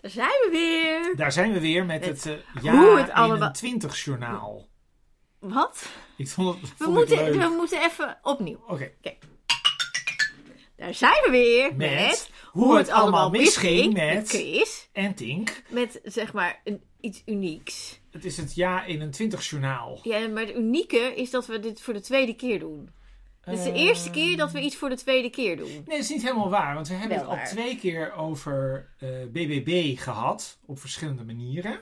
[0.00, 1.16] Daar zijn we weer.
[1.16, 4.68] Daar zijn we weer met Met het uh, hoe jaar het allemaal- 21 journaal.
[5.38, 5.86] Wat?
[6.16, 7.34] Ik vond het We vond moeten, leuk.
[7.42, 8.60] we moeten even opnieuw.
[8.68, 8.90] Oké,
[10.76, 14.88] Daar zijn we weer met, met, hoe het allemaal misging met Chris.
[14.92, 15.62] en Tink.
[15.68, 18.00] Met zeg maar een, iets unieks.
[18.10, 19.98] Het is het jaar 21 journaal.
[20.02, 22.90] Ja, maar het unieke is dat we dit voor de tweede keer doen.
[23.48, 25.68] Het is de Eh, eerste keer dat we iets voor de tweede keer doen.
[25.70, 26.74] Nee, dat is niet helemaal waar.
[26.74, 27.46] Want we hebben Wel het al waar.
[27.48, 30.58] twee keer over eh, BBB gehad.
[30.66, 31.80] Op verschillende manieren.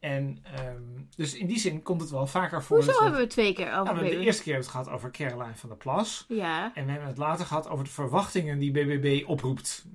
[0.00, 0.82] En ehm,
[1.16, 2.76] dus in die zin komt het wel vaker voor.
[2.76, 4.26] Hoezo dat we- hebben we twee keer Nou, we over hebben de BBB?
[4.26, 6.24] eerste keer het gehad over Caroline van der Plas.
[6.28, 6.74] Ja.
[6.74, 9.86] En we hebben het later gehad over de verwachtingen die BBB oproept.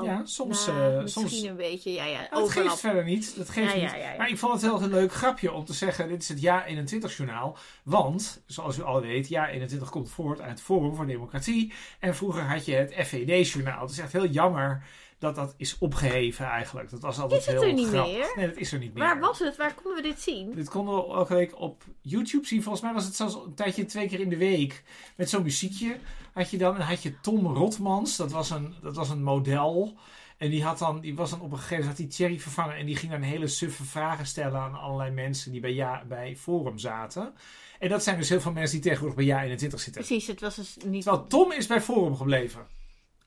[0.00, 2.26] Oh, Ja, soms, nou, eh, misschien soms- een beetje, ja, ja.
[2.30, 3.36] Nou, dat geeft verder niet.
[3.36, 3.90] Dat geeft Ja, niet.
[4.02, 4.14] ja.
[4.18, 6.64] Maar ik vond het wel een leuk grapje om te zeggen: dit is het jaar
[6.64, 7.56] 21 journaal.
[7.82, 11.72] Want, zoals u al weet, jaar 21 komt voort uit het Forum voor Democratie.
[12.00, 13.80] En vroeger had je het FVD-journaal.
[13.80, 14.82] Het is echt heel jammer
[15.18, 16.90] dat dat is opgeheven eigenlijk.
[16.90, 18.12] Dat was altijd Is het heel er niet grappig.
[18.12, 18.32] meer?
[18.36, 19.02] Nee, dat is er niet meer.
[19.02, 19.56] Waar was het?
[19.56, 20.54] Waar konden we dit zien?
[20.54, 22.62] Dit konden we elke week op YouTube zien.
[22.62, 24.82] Volgens mij was het zelfs een tijdje twee keer in de week.
[25.16, 25.96] Met zo'n muziekje
[26.32, 26.76] had je dan.
[26.76, 28.16] En had je Tom Rotmans.
[28.16, 29.96] Dat was een, dat was een model.
[30.36, 32.76] En die, had dan, die was dan op een gegeven moment had die Thierry vervangen.
[32.76, 36.36] En die ging dan hele suffe vragen stellen aan allerlei mensen die bij, ja, bij
[36.36, 37.34] Forum zaten.
[37.78, 40.04] En dat zijn dus heel veel mensen die tegenwoordig bij Ja 21 zitten.
[40.04, 41.02] Precies, het was dus niet...
[41.02, 42.66] Terwijl Tom is bij Forum gebleven.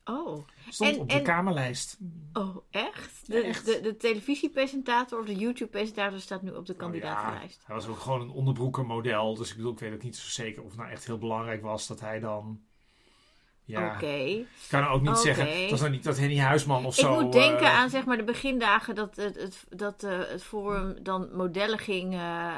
[0.05, 0.47] Oh.
[0.69, 1.97] Stond En- op de en- kamerlijst.
[2.33, 3.27] Oh, echt?
[3.27, 3.65] De, Echt.
[3.65, 7.61] De, de televisiepresentator of de YouTube-presentator staat nu op de ja, kandidatenlijst.
[7.65, 9.35] hij was ook gewoon een onderbroekenmodel.
[9.35, 11.61] Dus ik bedoel, ik weet ook niet zo zeker of het nou echt heel belangrijk
[11.61, 12.59] was dat hij dan...
[13.63, 14.05] Ja, Oké.
[14.05, 15.61] ik kan ook niet zeggen.
[15.61, 17.21] Het was nou niet dat Henny Huisman of Ik zo...
[17.21, 21.03] moet denken eh, aan zeg maar de begindagen dat het, het, dat eh, het forum
[21.03, 22.55] dan modellen ging eh,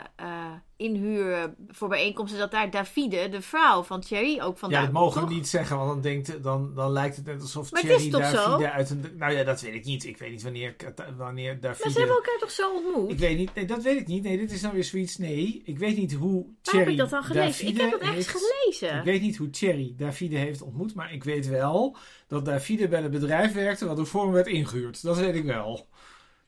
[0.82, 2.40] eh, inhuren voor bijeenkomsten.
[2.40, 5.78] Dat daar Davide, de vrouw van Thierry, ook vandaan Ja, dat mogen we niet zeggen,
[5.78, 8.20] want dan, denkt, dan, dan lijkt het net alsof Maar Thierry zo?
[8.20, 9.06] Davide uit een...
[9.18, 10.06] Nou ja, dat weet ik niet.
[10.06, 10.76] Ik weet niet wanneer,
[11.18, 11.84] wanneer Davide...
[11.84, 13.12] Maar ze hebben elkaar toch zo ontmoet?
[13.12, 14.24] Ik weet niet, nee, dat weet ik niet.
[14.24, 15.18] Nee, dit is nou weer zoiets.
[15.18, 17.68] Nee, ik weet niet hoe Waar heb Thierry ik dat dan gelezen?
[17.68, 18.98] Ik Davide heb dat ergens heeft- gelezen.
[18.98, 21.96] Ik weet niet hoe Thierry Davide heeft ontmoet, maar ik weet wel
[22.28, 25.02] dat Davide bij een bedrijf werkte wat door werd ingehuurd.
[25.02, 25.88] Dat weet ik wel.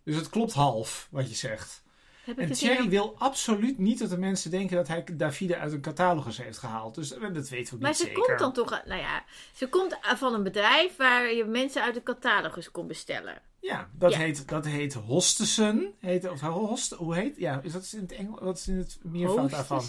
[0.03, 1.82] Dus het klopt half wat je zegt.
[2.23, 5.71] Heb En Thierry hier- wil absoluut niet dat de mensen denken dat hij Davide uit
[5.71, 6.95] een catalogus heeft gehaald.
[6.95, 8.23] Dus eh, dat weten we Maar niet ze zeker.
[8.23, 9.23] komt dan toch, nou ja,
[9.53, 13.41] ze komt van een bedrijf waar je mensen uit de catalogus kon bestellen.
[13.63, 14.17] Ja, dat, Ja.
[14.19, 15.93] Heet, dat heet Hostesen.
[15.99, 17.37] Heet, of Host, hoe heet?
[17.37, 18.39] Ja, is dat in het Engels?
[18.39, 19.83] Wat is in het meervoud daarvan?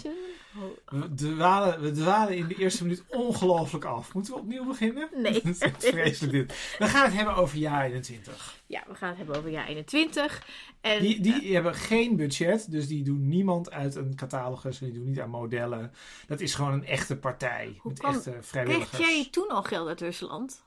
[0.85, 4.13] We dwalen, we dwalen in de eerste minuut ongelooflijk af.
[4.13, 5.09] Moeten we opnieuw beginnen?
[5.15, 5.33] Nee.
[5.43, 6.75] Dat is echt vreselijk dit.
[6.79, 8.59] We gaan het hebben over jaar 21.
[8.65, 10.47] Ja, we gaan het hebben over jaar 21.
[10.81, 14.77] En, Die, die hebben geen budget, dus die doen niemand uit een catalogus.
[14.79, 15.91] Die doen niet aan modellen.
[16.27, 17.75] Dat is gewoon een echte partij.
[17.79, 18.97] Hoe met kwam- echte kreeg vrijwilligers.
[18.97, 20.63] Thierry toen al geld uit Rusland?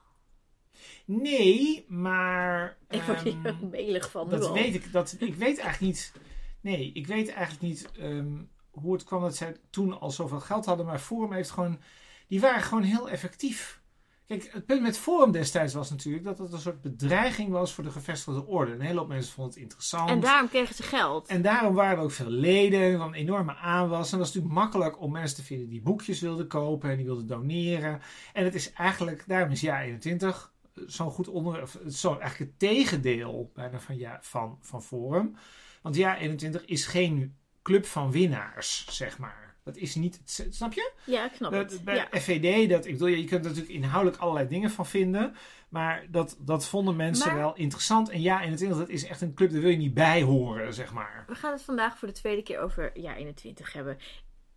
[1.09, 2.77] Nee, maar...
[2.89, 4.29] Ik word hier ehm, ook melig van.
[4.29, 4.93] Dat weet ik.
[4.93, 6.13] Dat, ik weet eigenlijk niet.
[6.61, 8.37] Nee, ik weet eigenlijk niet ehm,
[8.71, 10.87] hoe het kwam dat zij toen al zoveel geld hadden.
[10.87, 11.81] Maar Forum heeft gewoon.
[12.27, 13.81] Die waren gewoon heel effectief.
[14.27, 17.85] Kijk, het punt met Forum destijds was natuurlijk dat het een soort bedreiging was voor
[17.85, 18.73] de gevestigde orde.
[18.73, 20.11] Een hele hoop mensen vonden het interessant.
[20.11, 21.29] En daarom kregen ze geld.
[21.29, 24.13] En daarom waren er ook veel leden, was een enorme aanwas.
[24.13, 27.05] En dat is natuurlijk makkelijk om mensen te vinden die boekjes wilden kopen en die
[27.05, 28.01] wilden doneren.
[28.33, 30.53] En het is eigenlijk, daarom is jaar 21
[30.87, 35.37] zo'n goed onder, of zo eigenlijk het tegendeel bijna van, ja, van, van Forum.
[35.83, 39.47] Want jaar 21 is geen club van winnaars, zeg maar.
[39.65, 40.93] Dat is niet, het- snap je?
[41.07, 41.85] Ja, ik snap Dat- het.
[41.85, 42.09] bij Ja.
[42.21, 45.35] FVD, dat, ik bedoel, je kunt er natuurlijk inhoudelijk allerlei dingen van vinden.
[45.69, 48.09] Maar dat, dat vonden mensen Maar- wel interessant.
[48.09, 50.93] En ja, 21, dat is echt een club, daar wil je niet bij horen, zeg
[50.93, 51.25] maar.
[51.27, 53.99] We gaan het vandaag voor de tweede keer over jaar 21 hebben.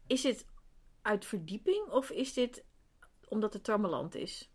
[0.07, 0.45] Is dit
[1.01, 2.63] uit verdieping of is dit
[3.27, 4.50] omdat het trammeland is?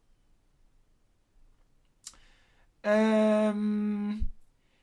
[2.87, 4.11] Ehm,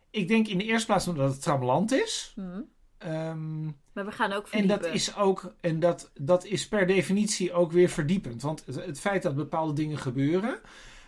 [0.09, 2.31] ik denk in de eerste plaats omdat het trammeland is.
[2.36, 2.62] Hm.
[2.97, 4.81] Ehm, Maar we gaan ook en verdiepen.
[4.81, 8.42] dat is ook, en dat, dat is per definitie ook weer verdiepend.
[8.42, 10.59] Want het, het feit dat bepaalde dingen gebeuren,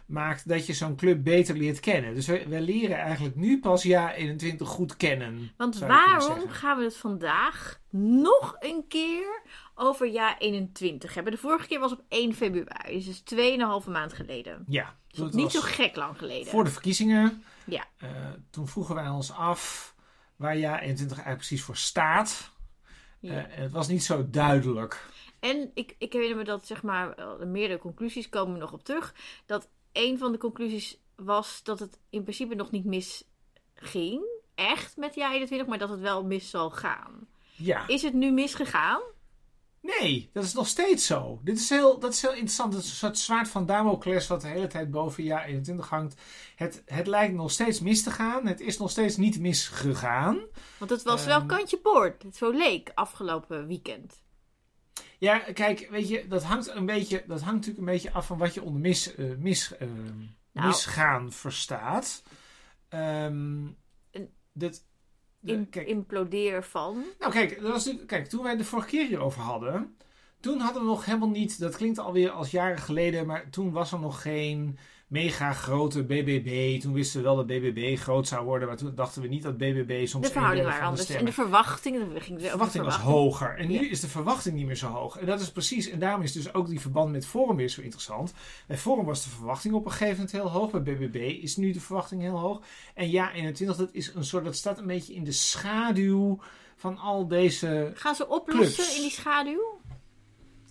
[0.06, 2.14] maakt dat je zo'n club beter leert kennen.
[2.14, 5.52] Dus we, we leren eigenlijk nu pas jaar 21 goed kennen.
[5.58, 9.42] Want waarom gaan we het vandaag nog een keer
[9.76, 11.34] over jaar 21 hebben?
[11.34, 13.24] De vorige keer was op 1 februari, dus
[13.84, 14.64] 2,5 maand geleden.
[14.68, 16.52] Ja, Dus niet zo gek lang geleden.
[16.52, 17.44] voor de verkiezingen.
[17.66, 17.86] Ja.
[17.98, 18.10] Eh,
[18.50, 19.96] toen vroegen wij ons af
[20.36, 22.52] waar jaar 21 eigenlijk precies voor staat.
[23.20, 23.32] Ja.
[23.32, 25.10] Eh, en het was niet zo duidelijk.
[25.40, 27.16] En ik, ik herinner me dat, zeg maar,
[27.48, 29.16] meerdere conclusies komen we nog op terug.
[29.46, 34.22] Dat een van de conclusies was dat het in principe nog niet misging.
[34.56, 37.28] Echt met jaar 21, maar dat het wel mis zal gaan.
[37.56, 37.88] Ja.
[37.88, 39.02] Is het nu misgegaan?
[40.00, 41.40] Nee, dat is nog steeds zo.
[41.44, 42.74] Dit is heel, dat is heel interessant.
[42.74, 46.22] Het is een soort zwaard van Damocles wat de hele tijd boven jaar 21 hangt.
[46.56, 48.48] Het, het lijkt nog steeds mis te gaan.
[48.48, 50.40] Het is nog steeds niet misgegaan.
[50.78, 51.48] Want het was wel Ehm.
[51.48, 52.24] kantje boord.
[52.24, 54.24] Het zo leek afgelopen weekend.
[55.18, 58.38] Ja, kijk, weet je, dat hangt een beetje, dat hangt natuurlijk een beetje af van
[58.38, 59.88] wat je onder mis, eh, mis, eh,
[60.52, 60.68] Nou.
[60.68, 62.24] misgaan verstaat.
[62.90, 63.66] Ehm,
[64.12, 64.82] Een- dat, de-
[65.46, 67.04] In, kijk, implodeer van.
[67.20, 69.96] Nou, kijk, dat was kijk, toen wij de vorige keer hierover hadden,
[70.40, 73.92] toen hadden we nog helemaal niet, dat klinkt alweer als jaren geleden, maar toen was
[73.92, 76.82] er nog geen mega grote BBB.
[76.82, 79.58] Toen wisten we wel dat BBB groot zou worden, maar toen dachten we niet dat
[79.58, 81.10] BBB soms De verhoudingen waren anders.
[81.10, 82.14] En de verwachting.
[82.14, 83.58] We gingen De verwachting was hoger.
[83.58, 83.90] En nu Ja.
[83.90, 85.18] is de verwachting niet meer zo hoog.
[85.18, 87.82] En dat is precies, en daarom is dus ook die verband met Forum weer zo
[87.82, 88.34] interessant.
[88.68, 90.72] Bij Forum was de verwachting op een gegeven moment heel hoog.
[90.72, 92.62] Bij BBB is nu de verwachting heel hoog.
[92.94, 96.40] En ja, 21, dat is een soort, dat staat een beetje in de schaduw
[96.76, 97.92] van al deze.
[97.96, 98.96] Gaan ze oplossen Clubs.
[98.96, 99.75] in die schaduw?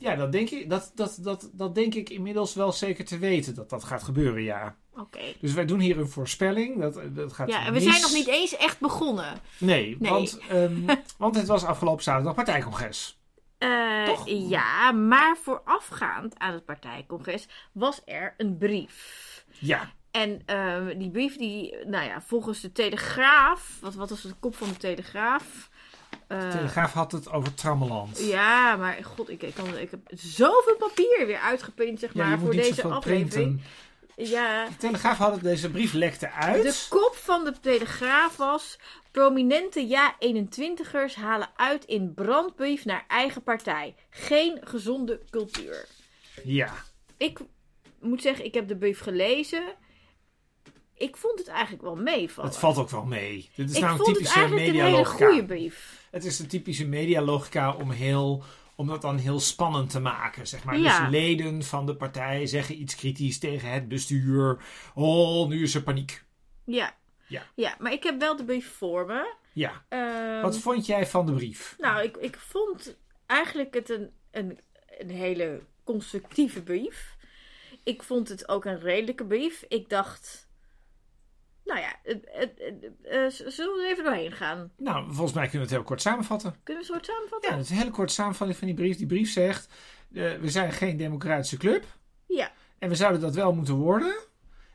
[0.05, 3.55] Ja, dat denk ik, dat, dat, dat, dat denk ik inmiddels wel zeker te weten
[3.55, 4.77] dat dat gaat gebeuren, ja.
[4.97, 5.21] Oké.
[5.41, 6.81] Dus wij doen hier een voorspelling.
[6.81, 7.83] Dat, dat gaat Ja, en we mis.
[7.83, 9.41] zijn nog niet eens echt begonnen.
[9.59, 10.11] Nee, Nee.
[10.11, 13.19] Want, ehm, want het was afgelopen zaterdag partijcongres.
[13.59, 14.23] Eh, Toch?
[14.29, 19.45] ja, maar voorafgaand aan het partijcongres was er een brief.
[19.59, 24.35] Ja, En ehm, die brief, die, nou ja, volgens de Telegraaf, wat, wat was de
[24.41, 25.71] kop van de Telegraaf?
[26.35, 28.19] Eh, de Telegraaf had het over Trammeland.
[28.27, 32.51] Ja, maar god, ik, ik, kan, ik heb zoveel papier weer uitgeprint, zeg maar, voor
[32.53, 33.31] deze aflevering.
[33.31, 33.63] printen.
[34.17, 36.63] Ja, De Telegraaf had het, deze brief lekte uit.
[36.63, 38.79] de kop van de Telegraaf was...
[39.11, 43.95] Prominente ja-21ers halen uit in brandbrief naar eigen partij.
[44.11, 45.87] Geen gezonde cultuur.
[46.45, 46.73] Ja,
[47.17, 47.39] Ik
[48.01, 49.65] moet zeggen, ik heb de brief gelezen.
[50.95, 52.51] Ik vond het eigenlijk wel meevallen.
[52.51, 53.51] het valt ook wel mee.
[53.55, 56.04] Dit is ik nou een vond het eigenlijk een hele goede brief.
[56.15, 58.43] Het is een typische medialogica om, heel,
[58.75, 60.47] om dat dan heel spannend te maken.
[60.47, 60.79] Zeg maar.
[60.79, 61.01] Ja.
[61.01, 64.65] Dus leden van de partij zeggen iets kritisch tegen het bestuur.
[64.95, 66.25] Oh, nu is er paniek.
[66.65, 66.97] Ja.
[67.27, 67.43] Ja.
[67.55, 69.35] ja, maar ik heb wel de brief voor me.
[69.53, 71.75] Ja, Ehm, wat vond jij van de brief?
[71.79, 72.97] Nou, ik, ik vond
[73.27, 74.59] eigenlijk het een, een,
[74.99, 77.17] een hele constructieve brief.
[77.83, 79.65] Ik vond het ook een redelijke brief.
[79.69, 80.49] Ik dacht,
[81.65, 84.71] nou ja, het, het, het- eh, zullen we er even doorheen gaan?
[84.77, 86.57] Nou, volgens mij kunnen we het heel kort samenvatten.
[86.63, 87.51] Kunnen we een soort samenvatten?
[87.51, 88.97] Ja, het is een hele korte samenvatting van die brief.
[88.97, 89.69] Die brief zegt,
[90.15, 91.85] eh, we zijn geen democratische club.
[92.27, 92.53] Ja.
[92.79, 94.15] En we zouden dat wel moeten worden.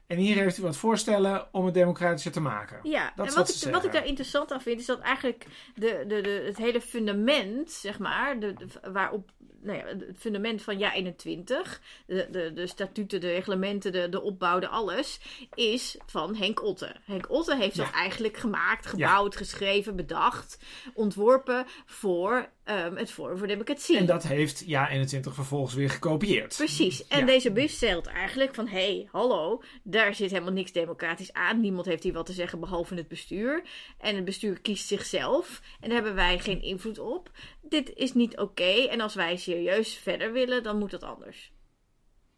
[0.09, 2.79] En hier heeft u wat voorstellen om het democratischer te maken.
[2.83, 5.45] Ja, Dat en is wat wat ik, wat daar interessant aan vind, is dat eigenlijk
[5.75, 9.29] de, de, de, het hele fundament, zeg maar, de, de- waarop,
[9.61, 14.21] nou ja, het fundament van Ja 21, de, de, de statuten, de reglementen, de, de
[14.21, 15.19] opbouw, de alles,
[15.53, 16.95] is van Henk Otte.
[17.05, 17.83] Henk Otte heeft Ja.
[17.83, 20.57] dat eigenlijk gemaakt, gebouwd, geschreven, bedacht,
[20.93, 23.97] ontworpen voor ehm, het Forum voor Democratie.
[23.97, 26.55] En dat heeft Ja 21 vervolgens weer gekopieerd.
[26.57, 27.07] Precies.
[27.07, 27.25] En Ja.
[27.25, 28.67] deze brief stelt eigenlijk van...
[28.67, 31.59] hé, hey, hallo, daar zit helemaal niks democratisch aan.
[31.59, 33.63] Niemand heeft hier wat te zeggen behalve het bestuur.
[33.97, 35.61] En het bestuur kiest zichzelf.
[35.79, 37.31] En daar hebben wij geen invloed op.
[37.61, 38.87] Dit is niet oké.
[38.89, 41.51] En als wij serieus verder willen, dan moet dat anders.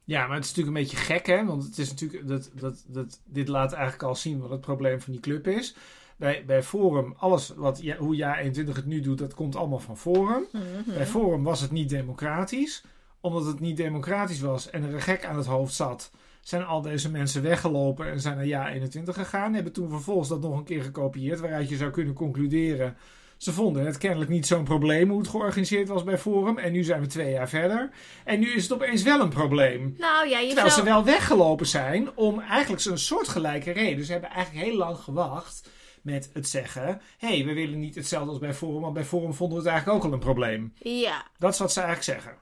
[0.06, 1.46] Ja, maar het is natuurlijk een beetje gek, hè?
[1.46, 5.02] Want het is natuurlijk, dat, dat, dat, dit laat eigenlijk al zien wat het probleem
[5.02, 5.76] van die club is.
[6.22, 9.80] Bij, bij Forum, alles wat, ja, hoe Ja 21 het nu doet, dat komt allemaal
[9.80, 10.44] van Forum.
[10.86, 12.84] Bij Forum was het niet democratisch.
[13.22, 16.82] Omdat het niet democratisch was en er een gek aan het hoofd zat, zijn al
[16.82, 19.54] deze mensen weggelopen en zijn naar Ja 21 gegaan.
[19.54, 22.98] Hebben toen vervolgens dat nog een keer gekopieerd, waaruit je zou kunnen concluderen.
[23.38, 26.58] Ze vonden het kennelijk niet zo'n probleem hoe het georganiseerd was bij Forum.
[26.58, 27.90] En nu zijn we twee jaar verder.
[28.24, 29.96] En nu is het opeens wel een probleem.
[29.98, 30.86] Nou ja, je Terwijl zou...
[30.86, 34.06] ze wel weggelopen zijn om eigenlijk een soortgelijke reden.
[34.06, 35.70] Ze hebben eigenlijk heel lang gewacht
[36.02, 37.02] met het zeggen...
[37.18, 38.82] hé, hey, we willen niet hetzelfde als bij Forum...
[38.82, 40.74] want bij Forum vonden we het eigenlijk ook al een probleem.
[40.76, 41.26] Ja.
[41.38, 42.40] Dat is wat ze eigenlijk zeggen.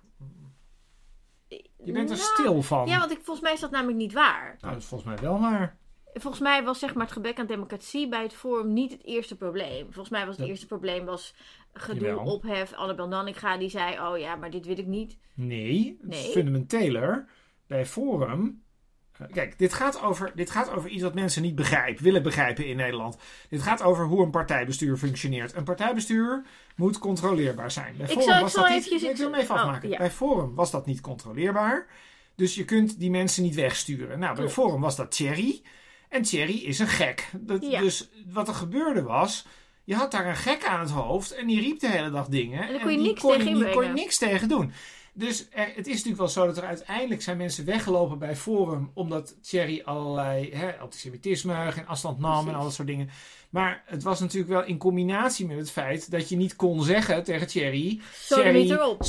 [1.84, 2.88] Je bent er Nou, stil van.
[2.88, 4.58] Ja, want ik, volgens mij is dat namelijk niet waar.
[4.62, 5.78] Nou, dat is volgens mij wel waar.
[6.14, 9.36] Volgens mij was zeg maar het gebrek aan democratie bij het Forum niet het eerste
[9.36, 9.84] probleem.
[9.84, 11.36] Volgens mij was het Dat- eerste probleem was
[11.74, 12.24] gedoe, Jawel.
[12.34, 12.74] ophef.
[12.74, 15.18] Annabel Nanninga die zei, oh ja, maar dit wil ik niet.
[15.34, 17.28] Nee, het is fundamenteler.
[17.68, 18.64] Bij Forum...
[19.34, 22.76] Kijk, dit gaat, over, dit gaat over iets wat mensen niet begrijpen, willen begrijpen in
[22.76, 23.18] Nederland.
[23.50, 25.56] Dit gaat over hoe een partijbestuur functioneert.
[25.56, 26.44] Een partijbestuur
[26.76, 27.94] moet controleerbaar zijn.
[27.98, 28.74] Bij Ik Forum zal- was dat niet.
[28.78, 29.90] eventjes- Nee, ik wil hem ik- even oh, afmaken.
[29.90, 29.98] ja.
[29.98, 31.88] Bij Forum was dat niet controleerbaar.
[32.36, 34.20] Dus je kunt die mensen niet wegsturen.
[34.20, 34.50] Nou, bij.
[34.50, 35.62] Forum was dat Thierry.
[36.10, 37.30] En Thierry is een gek.
[37.40, 37.80] Dat, Ja.
[37.80, 39.46] Dus wat er gebeurde was.
[39.84, 42.68] Je had daar een gek aan het hoofd en die riep de hele dag dingen.
[42.72, 44.72] dan kon je niks kon tegen je, kon je niks tegen doen.
[45.20, 48.92] Dus er, het is natuurlijk wel zo dat er uiteindelijk zijn mensen weggelopen bij Forum.
[48.94, 53.10] Omdat Thierry allerlei hè, antisemitisme, geen afstand nam en al dat soort dingen.
[53.50, 57.24] Maar het was natuurlijk wel in combinatie met het feit dat je niet kon zeggen
[57.24, 58.00] tegen Thierry.
[58.22, 59.02] Sodemiet Thierry, erop.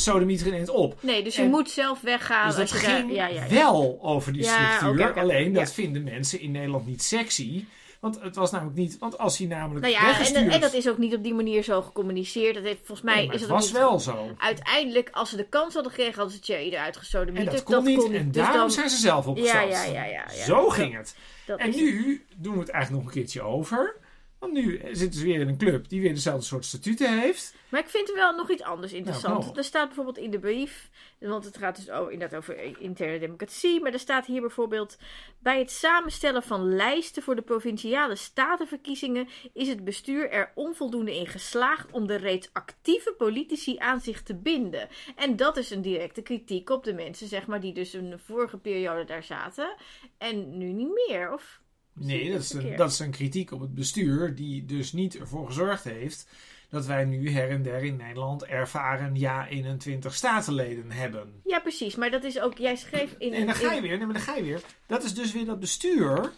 [0.47, 1.03] Er in het op.
[1.03, 2.47] Nee, dus je En- moet zelf weggaan.
[2.47, 3.49] Dus dat als je daar- ging ja, ja, ja.
[3.49, 5.13] wel over die structuur.
[5.21, 7.65] alleen dat vinden mensen in Nederland niet sexy.
[8.01, 8.99] Want het was namelijk niet.
[8.99, 9.87] Want als hij namelijk.
[9.87, 12.55] Nou ja, en, en dat is ook niet op die manier zo gecommuniceerd.
[12.55, 14.31] Dat heeft, volgens mij Nee, is het dat was wel zo.
[14.39, 17.37] Uiteindelijk, als ze de kans hadden gekregen, hadden ze Thierry eruit gestoten.
[17.37, 18.05] En dat kon niet.
[18.13, 19.73] En Dus daarom dan- zijn ze zelf opgestapt.
[19.73, 20.45] Ja, ja, ja, ja, ja.
[20.45, 21.17] Zo Dat- ging het.
[21.57, 23.97] En nu doen we het eigenlijk nog een keertje over.
[24.41, 27.55] Want nu zitten ze weer in een club die weer dezelfde soort statuten heeft.
[27.69, 29.45] Maar ik vind er wel nog iets anders interessant.
[29.45, 33.19] Nou, er staat bijvoorbeeld in de brief, want het gaat dus over, inderdaad over interne
[33.19, 34.99] democratie, maar er staat hier bijvoorbeeld:
[35.39, 41.27] bij het samenstellen van lijsten voor de provinciale statenverkiezingen is het bestuur er onvoldoende in
[41.27, 44.89] geslaagd om de reeds actieve politici aan zich te binden.
[45.17, 48.59] En dat is een directe kritiek op de mensen, zeg maar, die dus een vorige
[48.59, 49.75] periode daar zaten
[50.19, 51.33] en nu niet meer.
[51.33, 51.60] Of
[51.93, 55.47] Nee, dat is, een, dat is een kritiek op het bestuur, die dus niet ervoor
[55.47, 56.27] gezorgd heeft
[56.69, 61.41] dat wij nu her en der in Nederland ervaren ja 21 statenleden hebben.
[61.45, 61.97] Ja, precies.
[61.97, 63.33] Maar dat is ook, jij schreef in.
[63.33, 64.61] En dan ga je in- weer, nee, maar dan ga je weer.
[64.87, 66.33] Dat is dus weer dat bestuur,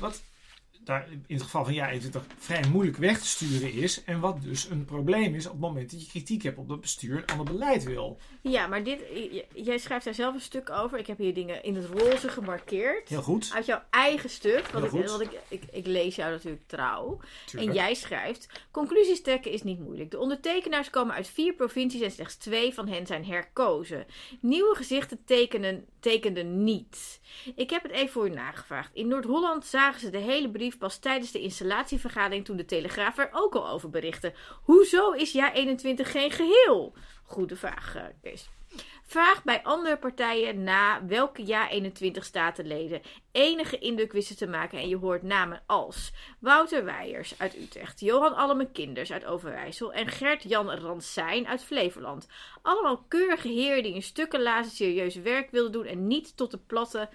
[0.00, 0.22] wat
[0.86, 4.04] daar in het geval van ja 21 vrij moeilijk weg te sturen is.
[4.04, 6.80] En wat dus een probleem is op het moment dat je kritiek hebt op dat
[6.80, 8.18] bestuur en ander beleid wil.
[8.40, 9.00] Ja, maar dit,
[9.54, 10.98] jij schrijft daar zelf een stuk over.
[10.98, 13.08] Ik heb hier dingen in het roze gemarkeerd.
[13.08, 13.50] Heel goed.
[13.54, 14.66] Uit jouw eigen stuk.
[14.66, 17.20] Want, ik, want ik, ik, ik lees jou natuurlijk trouw.
[17.46, 17.70] Tuurlijk.
[17.70, 20.10] En jij schrijft: Conclusies trekken is niet moeilijk.
[20.10, 24.06] De ondertekenaars komen uit vier provincies en slechts twee van hen zijn herkozen.
[24.40, 27.20] Nieuwe gezichten tekenen, tekenden niet.
[27.54, 28.90] Ik heb het even voor u nagevraagd.
[28.94, 33.28] In Noord-Holland zagen ze de hele brief pas tijdens de installatievergadering toen de Telegraaf er
[33.32, 34.32] ook al over berichtte.
[34.62, 36.94] Hoezo is jaar 21 geen geheel?
[37.22, 38.48] Goede vraag, eh, Kees.
[39.06, 43.02] Vraag bij andere partijen na welke jaar 21 statenleden
[43.32, 48.34] enige indruk wisten te maken en je hoort namen als Wouter Weijers uit Utrecht, Johan
[48.34, 52.28] Alleme Kinders uit Overijssel en Gert-Jan Ransijn uit Flevoland.
[52.62, 56.58] Allemaal keurige heren die in stukken lazen serieus werk wilden doen en niet tot de
[56.58, 57.08] platte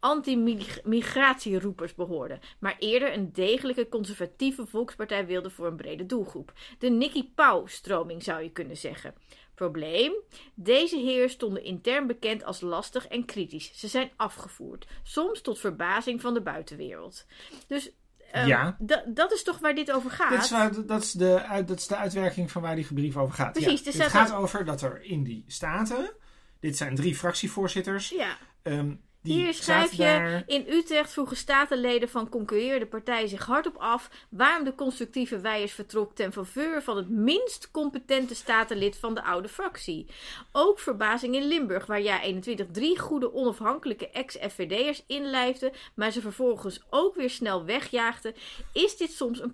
[0.00, 6.52] anti-migratieroepers behoorden, maar eerder een degelijke conservatieve volkspartij wilden voor een brede doelgroep.
[6.78, 9.14] De Nicky Pauw-stroming zou je kunnen zeggen.
[9.54, 10.12] Probleem?
[10.54, 13.70] Deze heren stonden intern bekend als lastig en kritisch.
[13.74, 17.26] Ze zijn afgevoerd, soms tot verbazing van de buitenwereld.
[17.66, 17.90] Dus
[18.32, 18.76] ehm, Ja.
[18.78, 20.30] da- dat is toch waar dit over gaat?
[20.30, 23.16] Dit is waar, dat, is de, uit, dat is de uitwerking van waar die brief
[23.16, 23.52] over gaat.
[23.52, 26.12] Precies, Ja, er het gaat over dat er in die staten,
[26.60, 28.94] dit zijn drie fractievoorzitters, Ja, ehm,
[29.24, 34.10] die hier schrijf je: daar- In Utrecht vroegen statenleden van concurrerende partijen zich hardop af
[34.28, 39.48] waarom de constructieve Weijers vertrok ten faveur van het minst competente statenlid van de oude
[39.48, 40.06] fractie.
[40.52, 46.80] Ook verbazing in Limburg, waar jaar 21 drie goede onafhankelijke ex-FVD'ers inlijfde, maar ze vervolgens
[46.90, 48.34] ook weer snel wegjaagden.
[48.72, 49.52] Is dit soms een,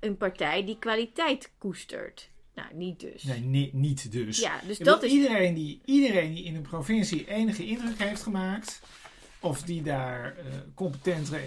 [0.00, 2.30] een partij die kwaliteit koestert?
[2.54, 3.22] Nou, niet dus.
[3.22, 4.38] Nee, ni- niet dus.
[4.38, 5.12] Ja, dus dat is.
[5.12, 8.80] iedereen, die, iedereen die in een provincie enige indruk heeft gemaakt,
[9.40, 11.40] of die daar eh, competent, eh,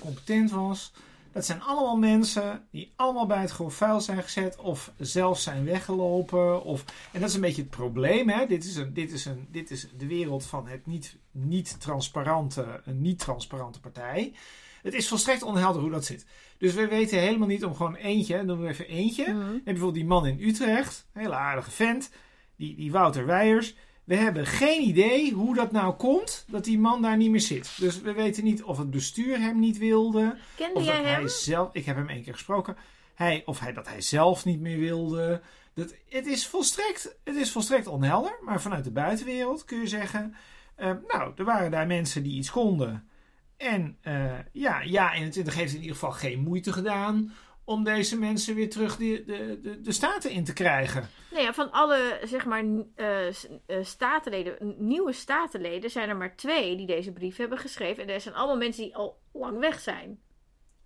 [0.00, 0.92] competent was,
[1.32, 5.64] dat zijn allemaal mensen die allemaal bij het grof vuil zijn gezet, of zelf zijn
[5.64, 6.64] weggelopen.
[6.64, 8.28] Of, en dat is een beetje het probleem.
[8.28, 8.46] Hè?
[8.46, 12.80] Dit, is een, dit, is een, dit is de wereld van het niet, niet transparante,
[12.84, 14.34] een niet transparante partij.
[14.82, 16.26] Het is volstrekt onhelder hoe dat zit.
[16.58, 19.32] Dus we weten helemaal niet om gewoon eentje, doen we even eentje.
[19.32, 19.40] Mhm.
[19.40, 22.10] En bijvoorbeeld die man in Utrecht, een hele aardige vent,
[22.56, 23.74] die, die Wouter Weijers.
[24.08, 27.76] We hebben geen idee hoe dat nou komt dat die man daar niet meer zit.
[27.78, 30.36] Dus we weten niet of het bestuur hem niet wilde.
[30.56, 31.14] Kende Of jij dat hem?
[31.20, 32.76] hij zelf, ik heb hem één keer gesproken.
[33.14, 35.40] Hij, of hij, dat hij zelf niet meer wilde.
[35.74, 38.38] Dat, het, is volstrekt, het is volstrekt onhelder.
[38.44, 40.34] Maar vanuit de buitenwereld kun je zeggen.
[40.74, 43.08] eh, nou, er waren daar mensen die iets konden.
[43.56, 47.32] En eh, ja, ja, 21 heeft in ieder geval geen moeite gedaan.
[47.68, 51.08] Om deze mensen weer terug de, de, de, de staten in te krijgen.
[51.30, 53.34] Nou ja, van alle zeg maar eh, eh,
[53.82, 58.02] statenleden, nieuwe statenleden, zijn er maar twee die deze brief hebben geschreven.
[58.02, 60.18] En dat zijn allemaal mensen die al lang weg zijn.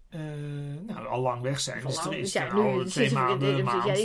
[0.08, 0.20] Eh,
[0.86, 1.82] nou, al lang weg zijn.
[1.86, 3.54] Dus er is er nu- al twee we- maanden,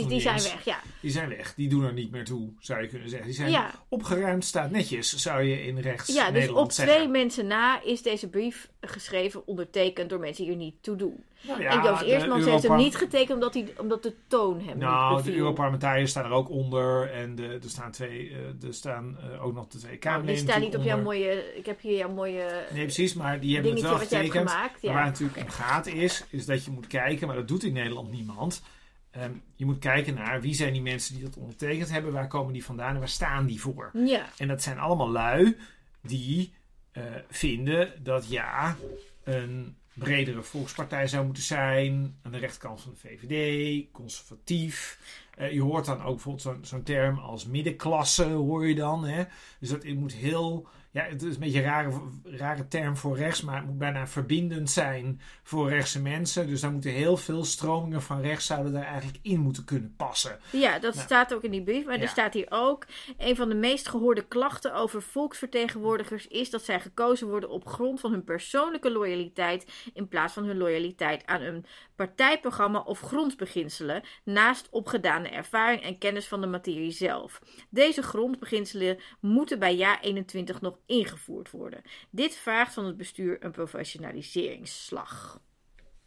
[0.08, 0.80] die, zijn weg, ja.
[1.00, 1.54] Die zijn weg.
[1.54, 3.26] Die doen er niet meer toe, zou je kunnen zeggen.
[3.28, 3.70] Die zijn Ja.
[3.88, 6.94] opgeruimd, staat netjes, zou je in rechts Ja, dus Nederland op zeggen.
[6.96, 11.24] twee mensen na is deze brief geschreven, ondertekend door mensen die er niet toe doen.
[11.40, 15.16] Nou en Joost Eerstmans heeft hem niet getekend omdat, hij, omdat de toon hem Nou,
[15.16, 15.34] niet de.
[15.36, 17.10] Europarlementariërs staan er ook onder.
[17.12, 20.34] En de, er staan, twee, eh, er staan eh, ook nog de twee Nou, Kamerleden
[20.34, 21.56] die staan niet op jouw mooie...
[21.56, 24.30] Ik heb hier jouw mooie Nee, precies, maar die hebben het wel getekend.
[24.32, 24.72] gemaakt.
[24.72, 24.92] Maar Ja.
[24.92, 27.72] waar het natuurlijk om gaat is, is dat je moet kijken, maar dat doet in
[27.72, 28.62] Nederland niemand.
[29.10, 32.52] ehm, je moet kijken naar wie zijn die mensen die dat ondertekend hebben, waar komen
[32.52, 33.90] die vandaan en waar staan die voor.
[33.94, 34.26] Ja.
[34.36, 35.56] En dat zijn allemaal lui
[36.02, 36.52] die
[36.92, 38.76] eh, vinden dat ja,
[39.24, 42.16] een bredere volkspartij zou moeten zijn.
[42.22, 44.98] Aan de rechterkant van de VVD, conservatief.
[45.36, 49.04] Eh, je hoort dan ook bijvoorbeeld zo'n term als middenklasse, hoor je dan.
[49.04, 49.24] Hè?
[49.60, 50.68] Dus dat moet heel.
[50.90, 54.06] Ja, het is een beetje een rare, rare term voor rechts, maar het moet bijna
[54.06, 56.46] verbindend zijn voor rechtse mensen.
[56.46, 60.38] Dus daar moeten heel veel stromingen van rechts zouden daar eigenlijk in moeten kunnen passen.
[60.52, 61.06] Ja, dat Nou.
[61.06, 61.84] staat ook in die brief.
[61.84, 62.02] Maar Ja.
[62.02, 62.86] er staat hier ook:
[63.18, 68.00] een van de meest gehoorde klachten over volksvertegenwoordigers is dat zij gekozen worden op grond
[68.00, 71.64] van hun persoonlijke loyaliteit in plaats van hun loyaliteit aan een
[71.96, 77.40] partijprogramma of grondbeginselen, naast opgedane ervaring en kennis van de materie zelf.
[77.70, 81.82] Deze grondbeginselen moeten bij jaar 21 nog ingevoerd worden.
[82.10, 85.40] Dit vraagt van het bestuur een professionaliseringsslag.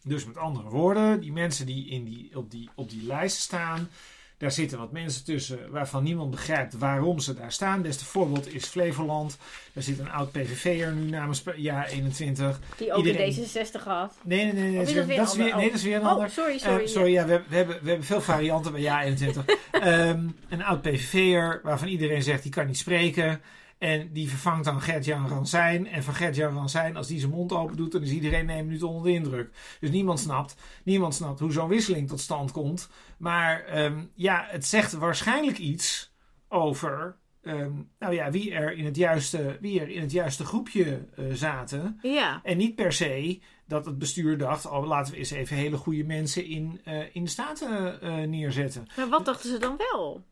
[0.03, 3.89] Dus met andere woorden, die mensen die, in die, op, die op die lijst staan,
[4.37, 7.81] daar zitten wat mensen tussen waarvan niemand begrijpt waarom ze daar staan.
[7.81, 9.37] Beste voorbeeld is Flevoland.
[9.73, 12.59] Daar zit een oud PVV'er nu namens jaar 21.
[12.77, 14.17] Die ook Iedereen- in D66 had.
[14.23, 16.29] Nee, nee, nee, is dat, weer is weer, nee, dat is weer een Oh, ander.
[16.29, 16.87] sorry, Eh, sorry.
[16.87, 19.45] sorry, ja, we, we, hebben, we hebben veel varianten bij jaar 21.
[19.71, 23.41] Ehm, een oud PVV'er waarvan iedereen zegt die kan niet spreken.
[23.81, 25.87] En die vervangt dan Gert-Jan Ransijn.
[25.87, 28.83] En van Gert-Jan Ransijn, als die zijn mond open doet, dan is iedereen een minuut
[28.83, 29.49] onder de indruk.
[29.79, 32.89] Dus niemand snapt, niemand snapt hoe zo'n wisseling tot stand komt.
[33.17, 36.13] Maar ehm, ja, het zegt waarschijnlijk iets
[36.47, 41.07] over ehm, nou ja, wie, er in het juiste, wie er in het juiste groepje
[41.15, 41.99] eh, zaten.
[42.01, 42.39] Ja.
[42.43, 46.03] En niet per se dat het bestuur dacht: oh, laten we eens even hele goede
[46.03, 48.87] mensen in, eh, in de Staten eh, neerzetten.
[48.95, 50.25] Maar wat dachten ze dan wel?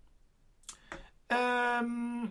[1.28, 2.26] Ehm,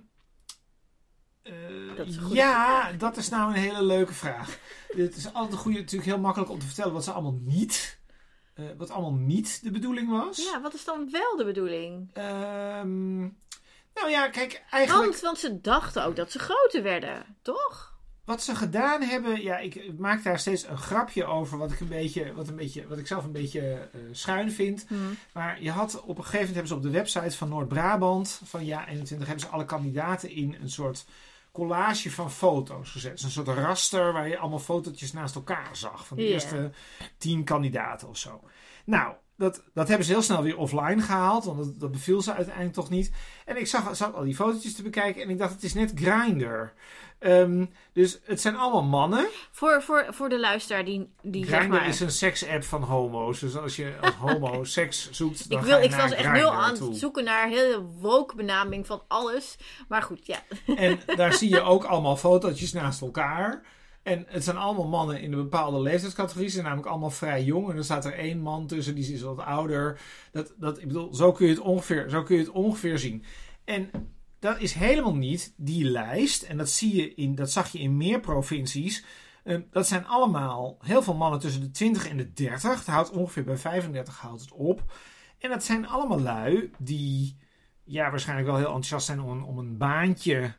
[1.49, 4.59] eh, Dat ja, dat is nou een hele leuke vraag.
[4.97, 7.99] Het is altijd een goede, natuurlijk heel makkelijk om te vertellen wat ze allemaal niet,
[8.55, 10.37] eh, wat allemaal niet de bedoeling was.
[10.37, 12.11] Ja, wat is dan wel de bedoeling?
[12.13, 13.19] Ehm,
[13.95, 15.11] nou ja, kijk, eigenlijk.
[15.11, 17.97] Want, want ze dachten ook dat ze groter werden, toch?
[18.29, 21.89] Wat ze gedaan hebben, ja, ik maak daar steeds een grapje over, wat ik een
[21.89, 24.87] beetje, wat een beetje, wat ik zelf een beetje eh, schuin vind.
[25.33, 28.65] Maar je had op een gegeven moment hebben ze op de website van Noord-Brabant van
[28.65, 31.05] ja 21 hebben ze alle kandidaten in een soort
[31.59, 33.23] collage van foto's gezet.
[33.23, 36.71] Een soort raster waar je allemaal fotootjes naast elkaar zag van de eerste
[37.19, 38.41] tien kandidaten of zo.
[38.85, 42.35] Nou, dat, dat hebben ze heel snel weer offline gehaald, want dat, dat beviel ze
[42.35, 43.13] uiteindelijk toch niet.
[43.45, 45.93] En ik zag, zat al die fotootjes te bekijken en ik dacht, het is net
[45.95, 46.73] Grindr.
[47.19, 49.29] Ehm, dus het zijn allemaal mannen.
[49.51, 51.89] Voor, voor, voor de luisteraar die, die zeg maar...
[51.89, 53.41] is een seks-app van homo's.
[53.41, 56.33] Dus als je als homo seks zoekt, dan Ik, ga wil, je ik was echt
[56.33, 59.57] heel aan het zoeken naar een hele woke benaming van alles.
[59.89, 60.43] Maar goed, ja.
[60.77, 63.63] En daar zie je ook allemaal fotootjes naast elkaar.
[64.03, 66.49] En het zijn allemaal mannen in een bepaalde leeftijdscategorie.
[66.49, 67.71] Ze zijn namelijk allemaal vrij jong.
[67.71, 70.01] En er staat er één man tussen, die is wat ouder.
[70.33, 73.25] Dat, dat, ik bedoel, zo kun, je het ongeveer, zo kun je het ongeveer zien.
[73.65, 73.91] En
[74.39, 76.43] dat is helemaal niet die lijst.
[76.43, 79.05] En dat, zie je in, dat zag je in meer provincies.
[79.45, 82.79] Eh, dat zijn allemaal heel veel mannen tussen de 20 en de 30.
[82.79, 84.83] Het houdt ongeveer bij 35 houdt het op.
[85.39, 87.37] En dat zijn allemaal lui die
[87.85, 90.53] ja, waarschijnlijk wel heel enthousiast zijn om, een- om een baantje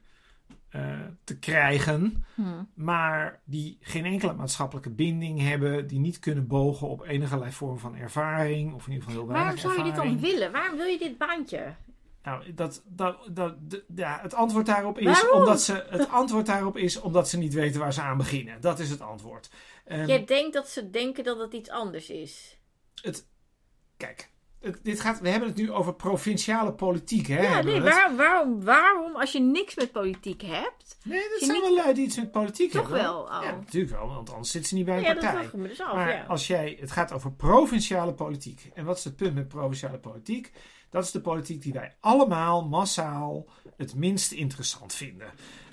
[0.69, 2.25] eh, te krijgen.
[2.73, 5.87] Maar die geen enkele maatschappelijke binding hebben.
[5.87, 8.73] Die niet kunnen bogen op enige vorm van ervaring.
[8.73, 10.51] Of in ieder geval heel weinig Waarom zou je dit dan willen?
[10.51, 11.75] Waarom wil je dit baantje?
[12.23, 13.55] Nou, dat, dat, dat,
[13.95, 15.39] ja, het antwoord daarop is Waarom?
[15.39, 18.61] omdat ze het antwoord daarop is omdat ze niet weten waar ze aan beginnen.
[18.61, 19.49] Dat is het antwoord.
[19.85, 22.57] Ehm, Jij denkt dat ze denken dat het iets anders is.
[23.97, 24.29] Kijk,
[24.59, 27.41] het- dit gaat, we hebben het nu over provinciale politiek, hè?
[27.41, 27.83] Ja, nee, het?
[27.83, 30.97] waarom, waarom, waarom, als je niks met politiek hebt...
[31.03, 33.01] Nee, dat zijn niet- wel lui die iets met politiek Toch hebben.
[33.01, 33.39] wel, oh.
[33.43, 35.43] Ja, natuurlijk wel, want anders zitten ze niet bij een Ja, dat partij.
[35.43, 36.23] ik me dus af, Maar ja.
[36.27, 38.69] als jij, het gaat over provinciale politiek.
[38.73, 40.51] En wat is het punt met provinciale politiek?
[40.89, 43.45] Dat is de politiek die wij allemaal massaal
[43.77, 45.27] het minst interessant vinden.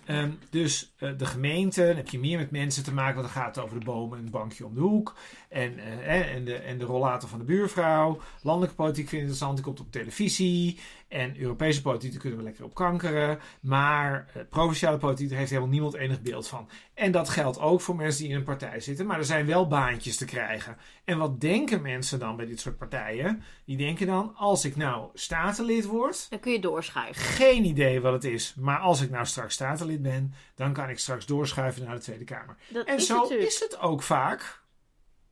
[0.07, 3.43] Ehm, dus eh, de gemeente, dan heb je meer met mensen te maken, want dan
[3.43, 5.15] gaat het over de bomen en het bankje om de hoek.
[5.49, 8.21] En, eh, en, de, en de rollator van de buurvrouw.
[8.43, 10.79] Landelijke politiek vind ik interessant, die komt op televisie.
[11.09, 13.39] En Europese politiek, daar kunnen we lekker op kankeren.
[13.61, 16.69] Maar eh, provinciale politiek, daar heeft helemaal niemand enig beeld van.
[16.95, 19.07] En dat geldt ook voor mensen die in een partij zitten.
[19.07, 20.77] Maar er zijn wel baantjes te krijgen.
[21.05, 23.43] En wat denken mensen dan bij dit soort partijen?
[23.65, 27.23] Die denken dan, als ik nou statenlid word, Dan kun je doorschuiven.
[27.23, 28.55] geen idee wat het is.
[28.59, 32.25] Maar als ik nou straks statenlid ben, dan kan ik straks doorschuiven naar de Tweede
[32.25, 32.57] Kamer.
[32.69, 33.49] Dat En is zo natuurlijk.
[33.49, 34.65] is het ook vaak.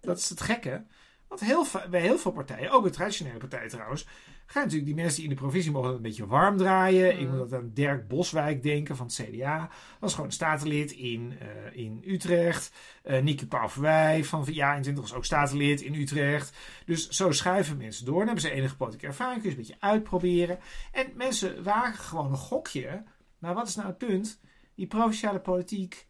[0.04, 0.84] Dat is het gekke.
[1.28, 4.06] Want heel, bij heel veel partijen, ook bij traditionele partijen trouwens,
[4.46, 7.18] gaan natuurlijk die mensen die in de provincie mogen dat een beetje warm draaien.
[7.20, 7.36] Ik Mm.
[7.36, 9.70] moet dat aan Dirk Boswijk denken van het CDA.
[10.00, 12.72] was gewoon een statenlid in, eh, in Utrecht.
[13.02, 16.56] Eh Nieke Pauverwij van Ja 21 was ook statenlid in Utrecht.
[16.86, 18.16] Dus zo schuiven mensen door.
[18.16, 20.58] Dan hebben ze enige politieke ervaring, kun je een beetje uitproberen.
[20.92, 23.02] En mensen wagen gewoon een gokje.
[23.38, 24.40] Maar wat is nou het punt?
[24.74, 26.06] Die provinciale politiek,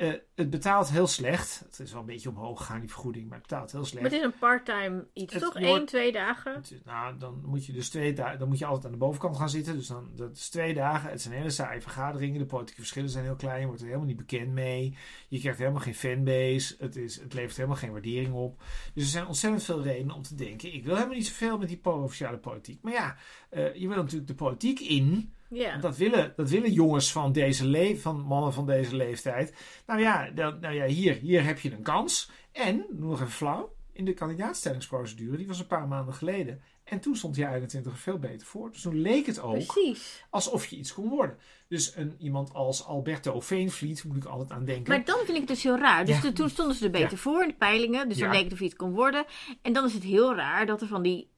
[0.00, 1.62] eh, het betaalt heel slecht.
[1.64, 4.02] Het is wel een beetje omhoog gegaan, die vergoeding, maar het betaalt heel slecht.
[4.02, 5.54] Maar het is een part-time iets, Het- toch?
[5.54, 6.54] Eén, twee dagen.
[6.54, 9.36] Het Nou, dan moet je dus twee dagen, dan moet je altijd aan de bovenkant
[9.36, 9.74] gaan zitten.
[9.76, 11.10] Dus dan, dat is twee dagen.
[11.10, 12.38] Het zijn hele saaie vergaderingen.
[12.38, 13.60] De politieke verschillen zijn heel klein.
[13.60, 14.96] Je wordt er helemaal niet bekend mee.
[15.28, 16.74] Je krijgt helemaal geen fanbase.
[16.78, 18.62] Het, is, het levert helemaal geen waardering op.
[18.94, 20.74] Dus er zijn ontzettend veel redenen om te denken.
[20.74, 22.82] Ik wil helemaal niet zoveel met die provinciale politiek.
[22.82, 23.16] Maar ja,
[23.50, 25.34] eh, je wil natuurlijk de politiek in.
[25.50, 25.70] Ja.
[25.70, 29.54] Want Dat willen, dat willen jongens van deze le van mannen van deze leeftijd.
[29.86, 32.30] Nou ja, dan, nou ja hier, hier heb je een kans.
[32.52, 36.60] En, nog even flauw, in de kandidaatstellingsprocedure, die was een paar maanden geleden.
[36.84, 38.70] En toen stond jij 21 er veel beter voor.
[38.72, 40.24] Dus toen leek het ook Precies.
[40.30, 41.38] alsof je iets kon worden.
[41.68, 44.92] Dus een, iemand als Alberto Veenvliet, moet ik altijd aan denken.
[44.94, 46.04] Maar dan vind ik het dus heel raar.
[46.04, 46.20] Dus Ja.
[46.22, 47.16] de- toen stonden ze er beter Ja.
[47.16, 48.08] voor in de peilingen.
[48.08, 48.34] Dus dan Ja.
[48.34, 49.24] leek het of je het kon worden.
[49.62, 51.29] En dan is het heel raar dat er van die...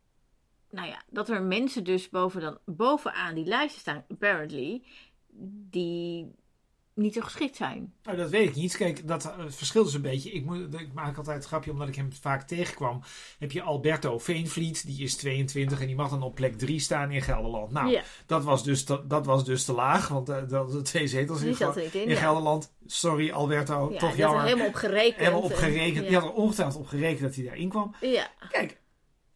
[0.72, 4.82] Nou ja, dat er mensen dus boven dan, bovenaan die lijsten staan, apparently,
[5.70, 6.34] die
[6.94, 7.94] niet zo geschikt zijn.
[8.02, 8.76] Nou, dat weet ik niet.
[8.76, 10.30] Kijk, dat eh, verschilt dus een beetje.
[10.30, 13.02] Ik, moet, ik maak altijd een grapje omdat ik hem vaak tegenkwam.
[13.38, 17.10] Heb je Alberto Veenvliet, die is 22 en die mag dan op plek 3 staan
[17.10, 17.70] in Gelderland.
[17.70, 20.82] Nou, ja, dat, was dus te, dat was dus te laag, want eh, dat de
[20.82, 21.92] twee zetels in, in.
[21.92, 22.16] in ja.
[22.16, 22.72] Gelderland.
[22.86, 24.40] Sorry Alberto, Ja, toch jammer.
[24.40, 25.16] er helemaal op gerekend.
[25.16, 26.02] Helemaal op en- gerekend.
[26.04, 26.08] Ja.
[26.08, 27.94] Die had er ongetwijfeld op gerekend dat hij daarin kwam.
[28.00, 28.30] ja.
[28.48, 28.80] Kijk,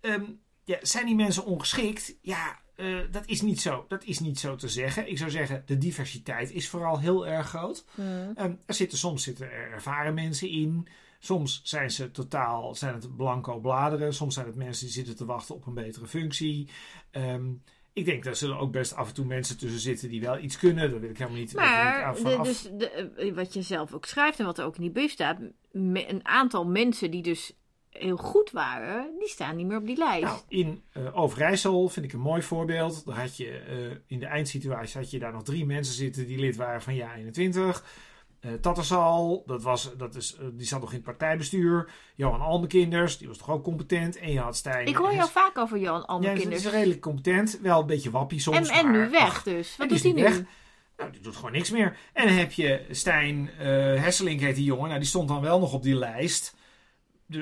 [0.01, 0.25] ehm,
[0.67, 2.17] ja, zijn die mensen ongeschikt?
[2.23, 5.11] Ja, eh, dat, is niet zo, dat is niet zo te zeggen.
[5.11, 7.85] Ik zou zeggen, de diversiteit is vooral heel erg groot.
[7.95, 8.33] Hmm.
[8.35, 10.89] Ehm, er zitten, soms zitten er ervaren mensen in.
[11.19, 14.15] Soms zijn ze totaal, zijn het blanco bladeren.
[14.15, 16.69] Soms zijn het mensen die zitten te wachten op een betere functie.
[17.11, 17.53] Ehm,
[17.93, 20.59] ik denk dat er ook best af en toe mensen tussen zitten die wel iets
[20.59, 20.91] kunnen.
[20.91, 21.55] Dat wil ik helemaal niet.
[21.55, 24.83] Maar de, dus de, eh, wat je zelf ook schrijft en wat er ook in
[24.83, 25.39] die brief staat,
[25.71, 27.53] me- een aantal mensen die dus
[27.99, 30.25] heel goed waren, die staan niet meer op die lijst.
[30.25, 33.07] Nou, in eh, Overijssel vind ik een mooi voorbeeld.
[33.07, 36.39] Daar had je eh, in de eindsituatie had je daar nog drie mensen zitten die
[36.39, 37.85] lid waren van Ja 21.
[38.41, 41.91] Eh Tattersal, dat was, dat is, eh, die zat nog in het partijbestuur.
[42.15, 44.19] Johan Almekinders, die was toch ook competent.
[44.19, 44.87] En je had Stijn.
[44.87, 46.63] ik hoor jou vaak over Johan Ja, Almekinders.
[46.63, 47.59] ze is redelijk competent.
[47.63, 48.69] Wel een beetje wappie soms.
[48.69, 49.77] en, en nu weg ach, dus.
[49.77, 50.47] Wat die doet hij nu nu?
[50.97, 51.97] nou, die doet gewoon niks meer.
[52.13, 53.67] En dan heb je Stijn eh
[54.03, 54.89] Hesselink heet die jongen.
[54.89, 56.56] Nou, die stond dan wel nog op die lijst.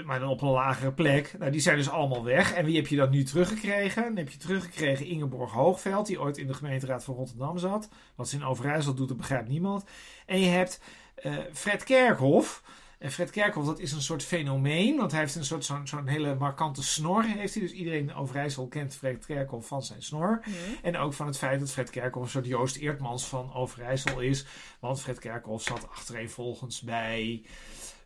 [0.04, 1.34] Maar dan op een lagere plek.
[1.38, 2.52] Nou, die zijn dus allemaal weg.
[2.52, 4.02] En wie heb je dan nu teruggekregen?
[4.02, 7.88] Dan heb je teruggekregen Ingeborg Hoogveld, die ooit in de gemeenteraad van Rotterdam zat.
[8.14, 9.84] Wat ze in Overijssel doet, dat begrijpt niemand.
[10.26, 10.80] En je hebt
[11.14, 12.62] eh, Fred Kerkhoff.
[12.98, 14.96] En Fred Kerkhoff, dat is een soort fenomeen.
[14.96, 17.24] Want hij heeft een soort zo'n zo'n hele markante snor.
[17.24, 17.62] Heeft hij.
[17.62, 20.40] Dus iedereen in Overijssel kent Fred Kerkhoff van zijn snor.
[20.42, 20.50] Hm.
[20.82, 24.46] En ook van het feit dat Fred Kerkhoff een soort Joost Eertmans van Overijssel is.
[24.80, 27.42] Want Fred Kerkhoff zat achtereenvolgens bij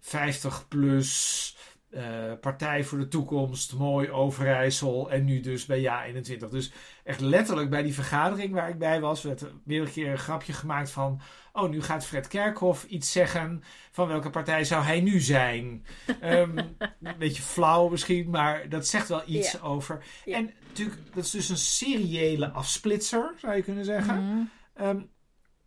[0.00, 1.56] 50 plus.
[1.90, 6.50] eh, Partij voor de Toekomst, Mooi Overijssel en nu dus bij Ja 21.
[6.50, 6.72] Dus
[7.04, 10.18] echt letterlijk bij die vergadering waar ik bij was, werd er weer een keer een
[10.18, 11.20] grapje gemaakt van...
[11.52, 13.62] Oh, nu gaat Fred Kerkhoff iets zeggen.
[13.90, 15.84] Van welke partij zou hij nu zijn?
[16.20, 16.58] Ehm,
[17.02, 19.58] een beetje flauw misschien, maar dat zegt wel iets Ja.
[19.60, 20.04] over.
[20.24, 20.36] Ja.
[20.36, 24.24] En natuurlijk, dat is dus een seriële afsplitser, zou je kunnen zeggen.
[24.24, 24.42] Mhm.
[24.74, 25.00] Ehm,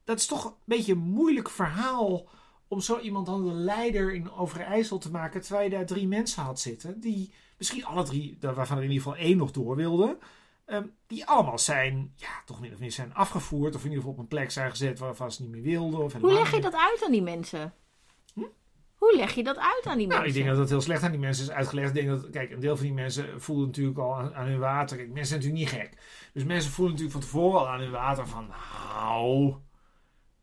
[0.03, 2.29] dat is toch een beetje een moeilijk verhaal
[2.71, 6.43] om zo iemand dan de leider in Overijssel te maken, terwijl je daar drie mensen
[6.43, 10.17] had zitten, die misschien alle drie, waarvan er in ieder geval één nog door wilde,
[10.65, 14.13] ehm, die allemaal zijn, ja, toch min of meer zijn afgevoerd, of in ieder geval
[14.13, 15.99] op een plek zijn gezet waarvan ze niet meer wilden.
[16.03, 17.73] Of Hoe helemaal leg je dat uit aan die mensen?
[18.33, 18.43] Hm?
[18.95, 20.43] Hoe leg je dat uit aan die Nou, ik mensen?
[20.43, 21.87] denk dat dat heel slecht aan die mensen is uitgelegd.
[21.87, 24.59] Ik denk dat, kijk, een deel van die mensen voelen natuurlijk al aan, aan hun
[24.59, 24.97] water.
[24.97, 26.01] Kijk, mensen zijn natuurlijk niet gek.
[26.33, 29.55] Dus mensen voelen natuurlijk van tevoren al aan hun water van, nou,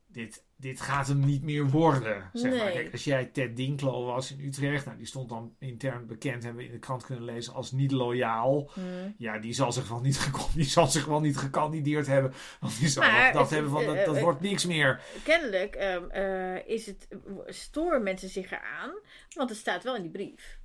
[0.07, 2.31] dit, dit gaat hem niet meer worden.
[2.33, 2.71] Zeg maar.
[2.71, 6.62] Kijk, als jij Ted Dinklo was in Utrecht, nou, die stond dan intern bekend, hebben
[6.62, 8.71] we in de krant kunnen lezen als niet loyaal.
[8.75, 8.81] Hm.
[9.18, 12.33] Ja, die zal zich wel niet, die zal zich wel niet gekandideerd hebben.
[12.61, 15.01] Want die zal Maar het- hebben van, dat, eh, dat wordt niks meer.
[15.25, 17.09] Kennelijk eh, is het,
[17.47, 18.90] storen mensen zich eraan,
[19.35, 20.59] want het staat wel in die brief.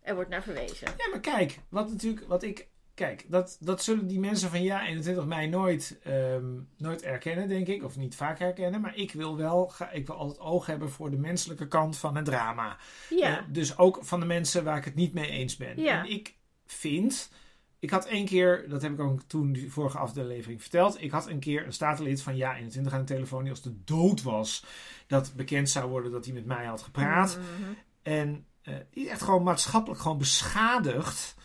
[0.00, 0.88] Er wordt naar verwezen.
[0.96, 2.68] Ja, maar kijk, wat natuurlijk, wat ik.
[3.00, 6.44] Kijk, dat, dat zullen die mensen van ja 21 mei nooit, ehm,
[6.76, 7.84] nooit erkennen, denk ik.
[7.84, 8.80] Of niet vaak herkennen.
[8.80, 12.16] Maar ik wil wel, ga, ik wil altijd oog hebben voor de menselijke kant van
[12.16, 12.76] het drama.
[13.10, 15.80] Ja, Eh, dus ook van de mensen waar ik het niet mee eens ben.
[15.80, 16.04] Ja.
[16.04, 16.34] En ik
[16.66, 17.30] vind.
[17.78, 21.02] Ik had één keer, dat heb ik ook toen die vorige aflevering verteld.
[21.02, 23.84] Ik had een keer een statenlid van Ja 21 aan de telefoon die als de
[23.84, 24.64] dood was.
[25.06, 27.38] Dat bekend zou worden dat hij met mij had gepraat.
[27.38, 27.70] Mhm.
[28.02, 31.38] En eh, die echt gewoon maatschappelijk gewoon beschadigd.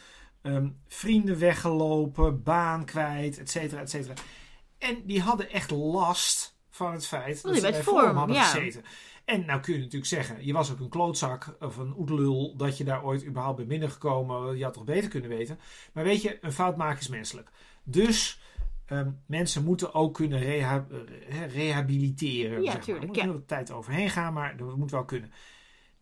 [0.45, 4.13] Ehm, vrienden weggelopen, baan kwijt, et cetera, et cetera.
[4.77, 8.43] En die hadden echt last van het feit dat ze bij Forum hadden ja.
[8.43, 8.83] gezeten.
[9.25, 12.77] En nou kun je natuurlijk zeggen, je was ook een klootzak of een oedelul dat
[12.77, 14.57] je daar ooit überhaupt bent binnengekomen.
[14.57, 15.59] Je had toch beter kunnen weten.
[15.93, 17.49] Maar weet je, een fout maken is menselijk.
[17.83, 18.39] Dus
[18.85, 20.87] ehm, mensen moeten ook kunnen reha-
[21.29, 22.57] eh, rehabiliteren.
[22.57, 22.83] Ja, zeg maar.
[22.83, 23.31] tuurlijk, Er moet ja.
[23.31, 25.31] wat tijd overheen gaan, maar dat moet wel kunnen.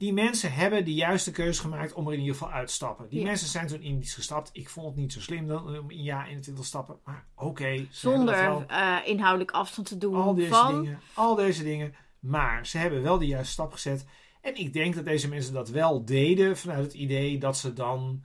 [0.04, 3.10] Die mensen hebben de juiste keuze gemaakt om er in ieder geval uit te stappen.
[3.10, 3.26] Die Ja.
[3.26, 4.50] mensen zijn toen in iets gestapt.
[4.54, 7.00] Ik vond het niet zo slim dan om in jaar 21 te stappen.
[7.06, 7.86] Maar oké.
[7.90, 10.82] Zonder eh, inhoudelijk afstand te doen al deze van.
[10.82, 11.00] dingen.
[11.14, 11.96] Al deze dingen.
[12.20, 14.06] Maar ze hebben wel de juiste stap gezet.
[14.42, 18.24] En ik denk dat deze mensen dat wel deden vanuit het idee dat ze dan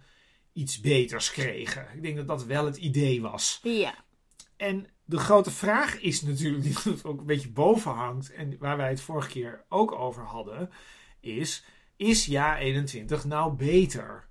[0.53, 1.87] iets beters kregen.
[1.95, 3.61] Ik denk dat dat wel het idee was.
[3.63, 3.95] Ja,
[4.57, 8.89] En de grote vraag is natuurlijk, die ook een beetje boven hangt, en waar wij
[8.89, 10.71] het vorige keer ook over hadden,
[11.29, 11.65] is:
[11.97, 14.29] is jaar 21 nou beter?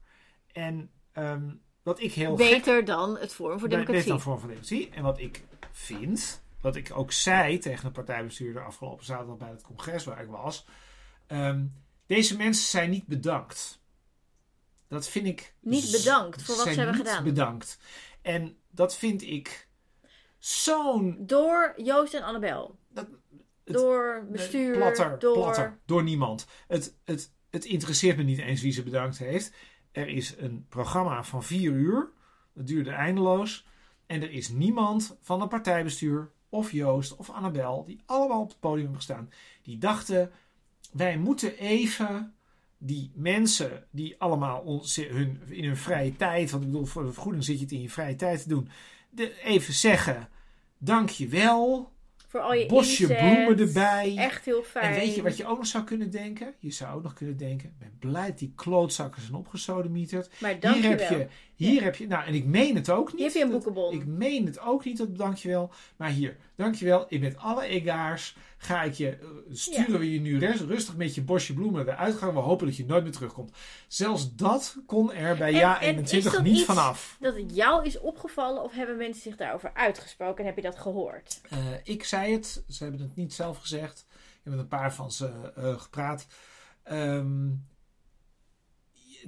[0.51, 1.49] En ehm,
[1.83, 3.95] wat ik heel gek beter dan het Forum voor Democratie.
[4.01, 4.89] Beter dan vorm van democratie.
[4.89, 9.61] En wat ik vind, wat ik ook zei tegen een partijbestuurder afgelopen zaterdag bij het
[9.61, 10.65] congres waar ik was.
[11.27, 11.65] ehm,
[12.05, 13.79] deze mensen zijn niet bedankt.
[14.87, 15.53] Dat vind ik.
[15.59, 17.23] Niet bedankt voor wat ze hebben niet gedaan.
[17.23, 17.79] bedankt.
[18.21, 19.67] En dat vind ik
[20.39, 21.17] zo'n.
[21.19, 22.79] Door Joost en Annabel.
[22.89, 23.07] Dat-
[23.73, 24.77] door bestuur.
[24.77, 25.33] Platter, door...
[25.33, 25.77] platter.
[25.85, 26.47] Door niemand.
[26.67, 29.53] Het, het, het interesseert me niet eens wie ze bedankt heeft.
[29.91, 32.11] Er is een programma van vier uur.
[32.53, 33.65] Dat duurde eindeloos.
[34.05, 37.85] En er is niemand van het partijbestuur of Joost of Annabel...
[37.85, 39.29] die allemaal op het podium hebben gestaan.
[39.61, 40.31] Die dachten,
[40.91, 42.35] wij moeten even
[42.77, 46.51] die mensen die allemaal ons, hun, in hun vrije tijd...
[46.51, 48.69] want ik bedoel, voor de vergoeding zit je het in je vrije tijd te doen...
[49.09, 50.29] De, even zeggen,
[50.77, 51.91] dank je wel...
[52.37, 53.17] Voor al je Bosje inzet.
[53.17, 54.15] bloemen erbij.
[54.17, 54.85] Echt heel fijn.
[54.85, 56.53] En weet je wat je ook nog zou kunnen denken?
[56.59, 60.29] Je zou ook nog kunnen denken: ben blij dat die klootzakken zijn opgesodemieterd.
[60.39, 63.15] Maar Hier heb je, hier heb je, nou en ik meen het ook niet.
[63.17, 63.93] Hier heb je een dat- boekenbon.
[63.93, 65.71] Ik meen het ook niet, dat dankjewel.
[65.97, 67.05] Maar hier, dankjewel.
[67.09, 71.21] Ik met alle egaars ga ik je, eh, sturen we je nu rustig met je
[71.21, 72.33] bosje bloemen de uitgang.
[72.33, 73.51] We hopen dat je nooit meer terugkomt.
[73.87, 77.17] Zelfs dat kon er bij En- is 21 dat niet vanaf.
[77.19, 80.77] Dat het jou is opgevallen of hebben mensen zich daarover uitgesproken en heb je dat
[80.77, 81.41] gehoord?
[81.49, 84.05] Eh, ik zei het, ze hebben het niet zelf gezegd.
[84.09, 86.27] Ik heb met een paar van ze eh, gepraat.
[86.83, 87.47] Ehm,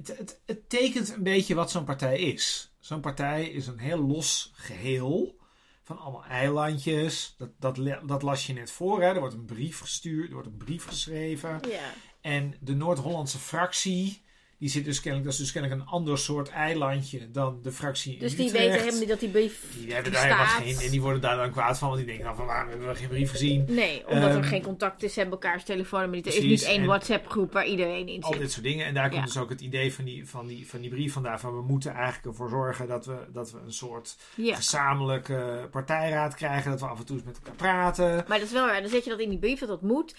[0.06, 2.72] het, het, het tekent een beetje wat zo'n partij is.
[2.78, 5.38] Zo'n partij is een heel los geheel
[5.82, 7.34] van allemaal eilandjes.
[7.38, 9.02] Dat, dat, dat las je net voor.
[9.02, 9.06] Hè.
[9.06, 11.60] Er wordt een brief gestuurd, er wordt een brief geschreven.
[11.68, 11.92] Ja.
[12.20, 14.22] En de Noord-Hollandse fractie,
[14.60, 18.12] die zit dus kennelijk, dat is dus kennelijk een ander soort eilandje dan de fractie
[18.12, 18.64] in Dus die Utrecht.
[18.64, 20.62] weten helemaal niet dat die brief Die hebben daar helemaal bestaat.
[20.62, 22.88] geen, en die worden daar dan kwaad van, want die denken dan van waarom hebben
[22.88, 23.64] we geen brief gezien.
[23.68, 26.26] Nee, omdat er Ehm, geen contact is, hebben elkaars telefoonnummer niet.
[26.26, 28.40] Er is niet één WhatsApp groep waar iedereen in Al zit.
[28.40, 28.86] dit soort dingen.
[28.86, 29.26] En daar komt Ja.
[29.26, 31.40] dus ook het idee van die, van, die, van die brief vandaan.
[31.40, 34.54] Van we moeten eigenlijk ervoor zorgen dat we, dat we een soort Ja.
[34.54, 36.70] gezamenlijke partijraad krijgen.
[36.70, 38.24] Dat we af en toe eens met elkaar praten.
[38.28, 38.80] Maar dat is wel waar.
[38.80, 40.14] Dan zet je dat in die brief dat dat moet.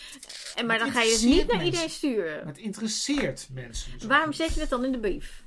[0.55, 1.65] En maar dan ga je het interesseert niet naar mensen.
[1.65, 2.37] iedereen sturen.
[2.45, 3.91] Maar het interesseert mensen.
[3.93, 5.43] dus ook Waarom zet je het dan in de brief?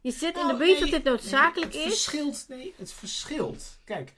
[0.00, 2.04] Je zet in Nou, de brief nee, dat dit noodzakelijk nee, het is.
[2.04, 3.80] Verschilt, nee, het verschilt.
[3.84, 4.14] Kijk,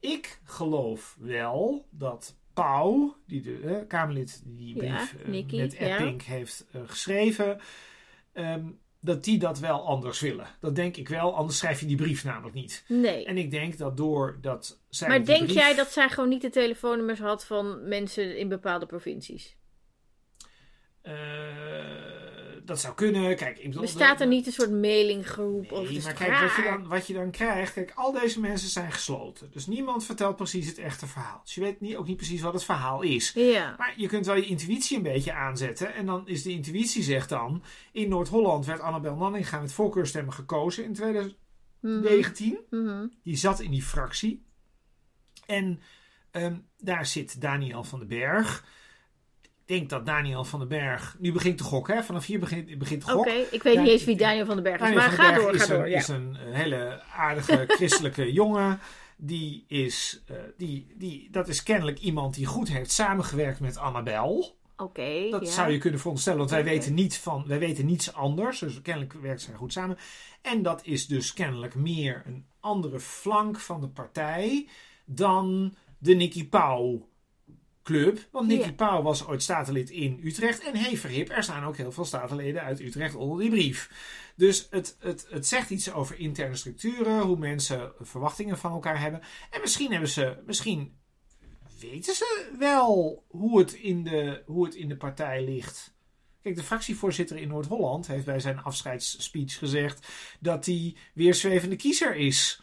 [0.00, 5.14] ik geloof wel dat Pauw, die de eh, Kamerlid die Ja, brief
[5.52, 5.78] eh, met ja.
[5.78, 7.60] Epping heeft eh, geschreven,
[8.32, 8.64] ehm,
[9.00, 10.46] dat die dat wel anders willen.
[10.60, 12.84] Dat denk ik wel, anders schrijf je die brief namelijk niet.
[12.88, 13.24] Nee.
[13.24, 16.42] En ik denk dat door dat zij Maar denk brief- jij dat zij gewoon niet
[16.42, 19.56] de telefoonnummers had van mensen in bepaalde provincies?
[21.02, 21.12] Eh,
[22.66, 23.36] dat zou kunnen.
[23.36, 26.56] Kijk, ik bedoel, Bestaat er niet een soort mailinggroep of Nee, de maar kijk, wat
[26.56, 27.72] je, dan, wat je dan krijgt.
[27.72, 29.50] Kijk, al deze mensen zijn gesloten.
[29.52, 31.40] Dus niemand vertelt precies het echte verhaal.
[31.44, 33.32] Dus je weet niet, ook niet precies wat het verhaal is.
[33.34, 33.74] Ja.
[33.78, 35.94] Maar je kunt wel je intuïtie een beetje aanzetten.
[35.94, 37.62] En dan is de intuïtie zegt dan...
[37.92, 42.58] In Noord-Holland werd Annabel Nanninga met voorkeurstemmen gekozen in 2019.
[42.70, 42.82] Mhm.
[42.82, 43.06] Mhm.
[43.22, 44.44] Die zat in die fractie.
[45.46, 45.80] En
[46.30, 48.64] ehm, daar zit Daniel van den Berg.
[49.66, 51.16] Ik denk dat Daniel van den Berg...
[51.18, 52.02] Nu begint te gokken, hè?
[52.02, 53.54] Vanaf hier begint, begint te Oké, gokken.
[53.54, 55.72] ik weet niet eens wie Daniel van den Berg is, maar ga door, is ga
[55.72, 55.88] een, door.
[55.88, 55.98] Ja.
[55.98, 58.80] is een hele aardige christelijke jongen.
[59.16, 64.56] Die is, eh, die, die, dat is kennelijk iemand die goed heeft samengewerkt met Annabel.
[64.76, 65.50] Oké, Dat ja.
[65.50, 66.70] zou je kunnen veronderstellen, want wij, Oké.
[66.70, 68.58] weten niet van, wij weten niets anders.
[68.58, 69.98] Dus kennelijk werkt zij goed samen.
[70.42, 74.68] En dat is dus kennelijk meer een andere flank van de partij
[75.04, 77.08] dan de Nicky Pauw
[77.86, 78.18] club.
[78.30, 78.72] Want Nicky Ja.
[78.72, 80.60] Pauw was ooit statenlid in Utrecht.
[80.60, 83.90] En hey verhip, er staan ook heel veel statenleden uit Utrecht onder die brief.
[84.36, 89.20] Dus het, het, het zegt iets over interne structuren, hoe mensen verwachtingen van elkaar hebben.
[89.50, 90.96] En misschien hebben ze, misschien
[91.80, 95.94] weten ze wel hoe het in de, hoe het in de partij ligt.
[96.42, 100.06] Kijk, de fractievoorzitter in Noord-Holland heeft bij zijn afscheidsspeech gezegd
[100.40, 102.60] dat hij weer zwevende kiezer is.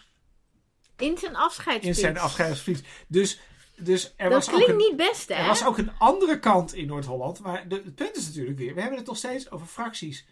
[0.97, 1.95] In zijn afscheidsspeech.
[1.95, 2.81] In zijn afscheidsspeech.
[3.07, 3.39] Dus,
[3.77, 5.35] dus er Dat was ook klinkt een, niet best, hè?
[5.35, 7.39] er was ook een andere kant in Noord-Holland.
[7.39, 10.25] Maar de, het punt is natuurlijk weer, we hebben het nog steeds over fracties.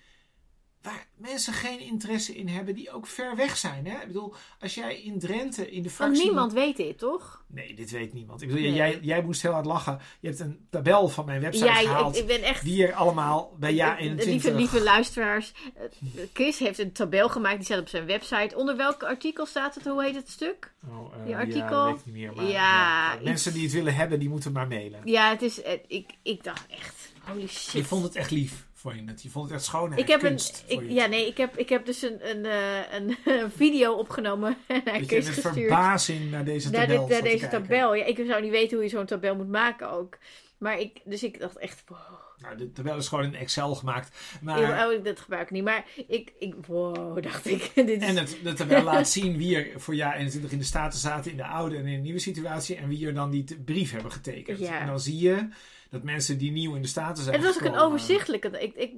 [0.81, 3.85] Waar mensen geen interesse in hebben, die ook ver weg zijn.
[3.87, 4.01] Hè?
[4.01, 6.23] Ik bedoel, als jij in Drenthe in de Want fractie...
[6.23, 7.43] niemand weet dit, toch?
[7.47, 8.41] Nee, dit weet niemand.
[8.41, 8.73] Ik bedoel, Nee.
[8.73, 9.99] jij, jij moest heel hard lachen.
[10.19, 12.15] Je hebt een tabel van mijn website Ja, gehaald.
[12.15, 12.63] ik, ik ben echt...
[12.63, 14.25] Die er allemaal bij ja Eh, 21...
[14.43, 18.55] Lieve, lieve luisteraars, eh, Chris heeft een tabel gemaakt, die staat op zijn website.
[18.55, 19.83] Onder welk artikel staat het?
[19.85, 20.73] Hoe heet het stuk?
[20.89, 21.87] Oh, eh, die Ja, artikel?
[21.89, 22.33] ik niet meer.
[22.35, 25.01] Maar, Ja, ja, mensen die het willen hebben, die moeten maar mailen.
[25.05, 25.61] Ja, het is...
[25.61, 27.71] eh, ik, ik dacht echt, holy shit.
[27.71, 29.21] Je vond het echt lief, vond je het?
[29.21, 30.63] Je vond het echt schoonheid, ik heb een, kunst.
[30.67, 33.17] ik, vond je ja, nee, ik heb, ik heb dus een, een, eh, een
[33.61, 35.53] video opgenomen en Chris met gestuurd.
[35.55, 37.95] verbazing naar deze tabel naar deze tabel.
[37.95, 40.17] Ja, ik zou niet weten hoe je zo'n tabel moet maken ook.
[40.57, 41.99] Maar ik, dus ik dacht echt, wow.
[42.37, 44.17] Nou, de tabel is gewoon in Excel gemaakt.
[44.41, 44.59] Maar...
[44.59, 45.63] Ik, oh, dat gebruik ik niet.
[45.63, 47.71] Maar ik, ik wow, dacht ik.
[47.75, 50.63] Dit is, En het, de tabel laat zien wie er voor jaar 21 in de
[50.63, 52.75] Staten zaten, in de oude en in de nieuwe situatie.
[52.75, 54.59] En wie er dan die brief hebben getekend.
[54.59, 54.79] Ja.
[54.79, 55.47] En dan zie je
[55.91, 58.59] dat mensen die nieuw in de Staten zijn het was ook een overzichtelijke.
[58.59, 58.91] Ik, ik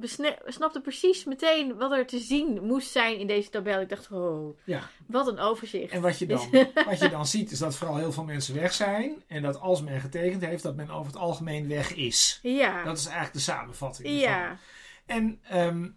[0.46, 3.82] snapte precies meteen wat er te zien moest zijn in deze tabel.
[3.82, 5.92] Ik dacht, oh, Ja, wat een overzicht.
[5.92, 6.50] en wat je, dan,
[6.90, 9.24] wat je dan ziet is dat vooral heel veel mensen weg zijn.
[9.28, 12.40] En dat als men getekend heeft, dat men over het algemeen weg is.
[12.42, 14.20] Ja, Dat is eigenlijk de samenvatting.
[14.20, 14.42] ja.
[14.42, 14.58] ervan.
[15.06, 15.90] En ehm,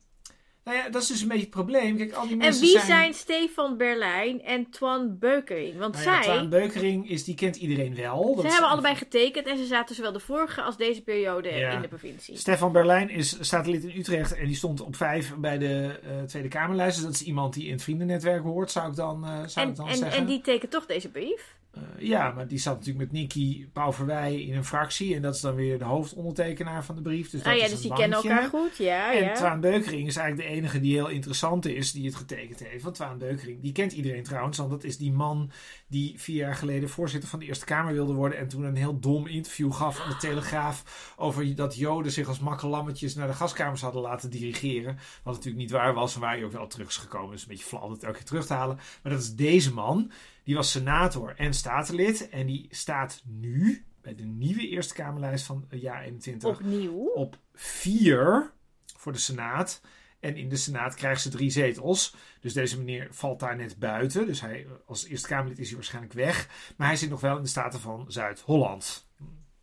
[0.66, 1.96] nou ja, dat is dus een beetje het probleem.
[1.96, 2.87] Kijk, al die En mensen wie zijn...
[2.87, 5.79] zijn Stefan Berlijn en Twan Beukering?
[5.79, 8.26] Want Nou ja, zij, Twaan Beukering is, die kent iedereen wel.
[8.35, 11.48] Dat ze is- hebben allebei getekend en ze zaten zowel de vorige als deze periode
[11.48, 11.70] Ja.
[11.70, 12.37] in de provincie.
[12.37, 16.22] Stefan Berlijn is, staat lid in Utrecht en die stond op vijf bij de eh,
[16.22, 16.96] Tweede Kamerlijst.
[16.96, 19.70] Dus dat is iemand die in het vriendennetwerk hoort, zou ik dan, eh, zou En,
[19.72, 20.18] ik dan en, zeggen.
[20.18, 21.55] en die tekent toch deze brief?
[21.77, 25.15] Eh, ja, maar die zat natuurlijk met Nicky Pauverwij in een fractie.
[25.15, 27.31] En dat is dan weer de hoofdondertekenaar van de brief.
[27.31, 28.77] Dus dat ah ja, is dus die kennen elkaar goed.
[28.77, 29.33] Ja, En ja.
[29.33, 32.83] Twaan Beukering is eigenlijk de enige die heel interessant is die het getekend heeft.
[32.83, 34.59] Want Twaan Beukering, die kent iedereen trouwens.
[34.59, 35.51] Want dat is die man
[35.87, 38.39] die vier jaar geleden voorzitter van de Eerste Kamer wilde worden.
[38.39, 41.15] En toen een heel dom interview gaf aan de Telegraaf.
[41.17, 44.99] Over dat Joden zich als makkelammetjes naar de gaskamers hadden laten dirigeren.
[45.23, 47.31] Wat natuurlijk niet waar was en waar hij ook wel terug is gekomen.
[47.31, 48.79] Dus een beetje flauw het elke keer terug te halen.
[49.03, 50.11] Maar dat is deze man.
[50.46, 52.28] Die was senator en statenlid.
[52.28, 57.11] En die staat nu bij de nieuwe Eerste Kamerlijst van het jaar 21 Opnieuw.
[57.14, 58.52] op vier
[58.96, 59.80] voor de Senaat.
[60.20, 62.14] En in de Senaat krijgt ze drie zetels.
[62.40, 64.26] Dus deze meneer valt daar net buiten.
[64.26, 66.48] Dus hij, als Eerste Kamerlid is hij waarschijnlijk weg.
[66.76, 69.09] Maar hij zit nog wel in de Staten van Zuid-Holland.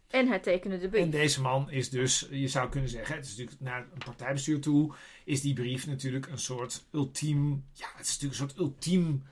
[0.08, 1.02] En hij tekende de brief.
[1.02, 4.62] En deze man is dus, je zou kunnen zeggen, het is natuurlijk naar een partijbestuur
[4.62, 4.94] toe,
[5.26, 9.24] is die brief natuurlijk een soort ultiem, ja, het is natuurlijk een soort ultiem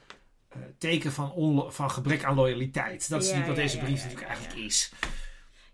[0.78, 3.10] teken van, van gebrek aan loyaliteit.
[3.10, 4.92] Dat is Ja, niet wat ja, deze brief natuurlijk eigenlijk is.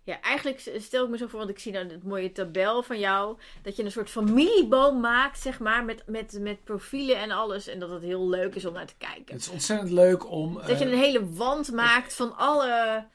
[0.08, 2.98] Ja, eigenlijk stel ik me zo voor, want ik zie dan het mooie tabel van
[2.98, 3.38] jou.
[3.62, 7.66] Dat je een soort familieboom maakt, zeg maar, met, met, met profielen en alles.
[7.66, 9.34] En dat het heel leuk is om naar te kijken.
[9.34, 10.54] Het is ontzettend leuk om.
[10.54, 13.06] Dat je eh, een hele wand maakt van alle...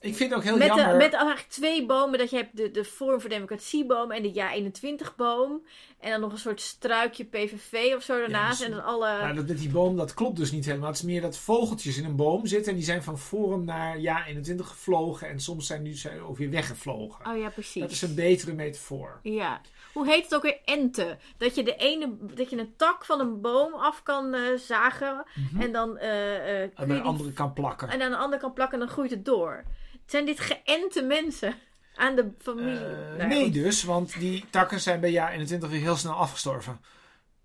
[0.00, 0.88] ik vind het ook heel Met, jammer.
[0.88, 2.18] de, met eigenlijk twee bomen.
[2.18, 5.66] Dat je hebt de, de Forum voor Democratieboom en de Ja 21 boom.
[6.00, 8.62] En dan nog een soort struikje PVV of zo daarnaast.
[8.62, 9.08] en dan alle...
[9.08, 10.88] Nou, dat met die boom, dat klopt dus niet helemaal.
[10.88, 12.70] Het is meer dat vogeltjes in een boom zitten.
[12.72, 15.28] En die zijn van Forum naar Ja 21 gevlogen.
[15.28, 17.26] En soms zijn die zijn ook weer weggevlogen.
[17.30, 17.82] Oh ja, precies.
[17.82, 19.18] dat is een betere metafoor.
[19.22, 19.60] Ja.
[19.92, 20.58] Hoe heet het ook weer?
[20.64, 21.18] Enten.
[21.38, 25.24] Dat je, de ene, dat je een tak van een boom af kan eh, zagen.
[25.58, 27.88] En dan eh, En de die- andere kan plakken.
[27.88, 29.64] en aan de andere kan plakken en dan groeit het door.
[30.06, 31.54] Zijn dit geënte mensen
[31.94, 32.78] aan de familie?
[32.78, 33.54] Eh, Nou, nee goed.
[33.54, 36.80] dus, want die takken zijn bij Ja 21 weer heel snel afgestorven.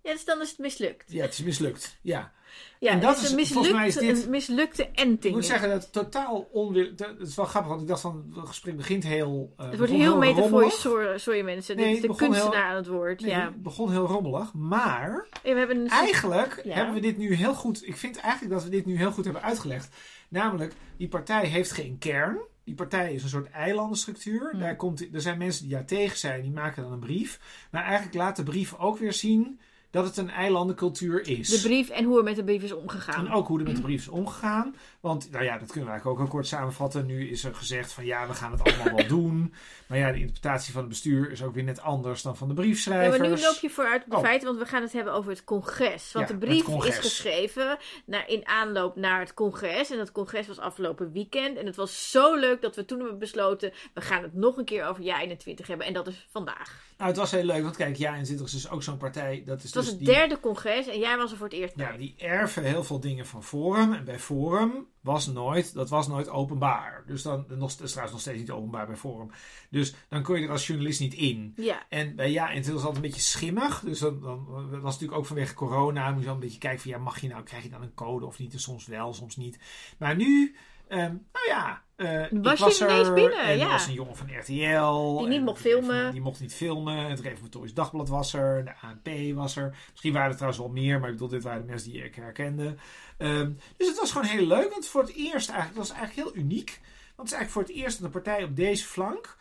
[0.02, 1.12] Ja, dus dan is het mislukt.
[1.12, 1.98] Ja, het is mislukt.
[2.02, 2.32] Ja.
[2.78, 5.34] Ja, En dat is een volgens mij is mislukte, dit- een mislukte Ik enting.
[5.34, 6.94] moet zeggen dat het totaal onwil...
[6.96, 9.52] dat- Het is wel grappig, want ik dacht van, het gesprek begint heel...
[9.56, 11.76] eh, het wordt begon heel metaforisch, sorry, sorry mensen.
[11.76, 13.20] Nee, Dit is de heel- kunstenaar aan het woord.
[13.20, 13.44] Nee, ja.
[13.44, 15.26] het begon heel rommelig, maar...
[15.42, 16.74] We hebben een Eigenlijk Ja.
[16.74, 17.86] hebben we dit nu heel goed.
[17.86, 19.88] Ik vind eigenlijk dat we dit nu heel goed hebben uitgelegd.
[20.28, 22.38] Namelijk, die partij heeft geen kern.
[22.64, 24.50] Die partij is een soort eilandenstructuur.
[24.50, 24.58] Hm.
[24.58, 27.40] Daar komt, er zijn mensen die daar tegen zijn, die maken dan een brief.
[27.70, 29.60] Maar eigenlijk laat de brief ook weer zien
[29.92, 31.48] dat het een eilandencultuur is.
[31.48, 33.26] de brief en hoe er met de brief is omgegaan.
[33.26, 34.74] En ook hoe er met de brief is omgegaan.
[35.02, 37.06] Want, nou ja, dat kunnen we eigenlijk ook heel kort samenvatten.
[37.06, 39.54] Nu is er gezegd van ja, we gaan het allemaal wel doen.
[39.86, 42.54] Maar ja, de interpretatie van het bestuur is ook weer net anders dan van de
[42.54, 43.18] Ja, briefschrijvers.
[43.18, 44.22] maar nu loop je vooruit op de Oh.
[44.22, 46.12] feiten, want we gaan het hebben over het congres.
[46.12, 49.90] Want Ja, de brief is geschreven naar, in aanloop naar het congres.
[49.90, 51.56] En dat congres was afgelopen weekend.
[51.58, 54.64] En het was zo leuk dat we toen hebben besloten, we gaan het nog een
[54.64, 55.86] keer over jaar 21 hebben.
[55.86, 56.80] En dat is vandaag.
[56.96, 59.42] Nou, het was heel leuk, want kijk, ja, en is dus ook zo'n partij.
[59.46, 61.56] Dat is Het was dus het die, derde congres en jij was er voor het
[61.56, 61.96] eerst ja, bij.
[61.96, 63.92] die erven heel veel dingen van Forum.
[63.92, 67.02] En bij Forum was nooit, dat was nooit openbaar.
[67.06, 69.30] Dus dan, nog, dat is trouwens nog steeds niet openbaar bij Forum.
[69.70, 71.52] Dus dan kon je er als journalist niet in.
[71.56, 73.80] Ja, En bij ja, en het was altijd een beetje schimmig.
[73.80, 76.10] Dus dan, dan was het natuurlijk ook vanwege corona.
[76.10, 77.94] Moet je dan een beetje kijken van ja, mag je nou, krijg je dan een
[77.94, 78.52] code of niet?
[78.52, 79.58] En soms wel, soms niet.
[79.98, 80.56] Maar nu,
[80.98, 81.82] ehm, nou ja.
[81.96, 83.68] eh, Was ik je was ineens binnen, en er ja.
[83.68, 85.18] was een jongen van RTL.
[85.18, 86.12] Die niet mocht het filmen.
[86.12, 86.96] Die mocht niet filmen.
[87.10, 88.64] Het Reformatorisch Dagblad was er.
[88.64, 89.76] De ANP was er.
[89.90, 90.98] Misschien waren er trouwens wel meer.
[91.00, 92.74] Maar ik bedoel, dit waren de mensen die ik herkende.
[93.18, 94.70] Ehm, dus het was gewoon heel leuk.
[94.72, 96.80] Want voor het eerst eigenlijk, dat was eigenlijk heel uniek.
[97.16, 99.36] Want het is eigenlijk voor het eerst dat een partij op deze flank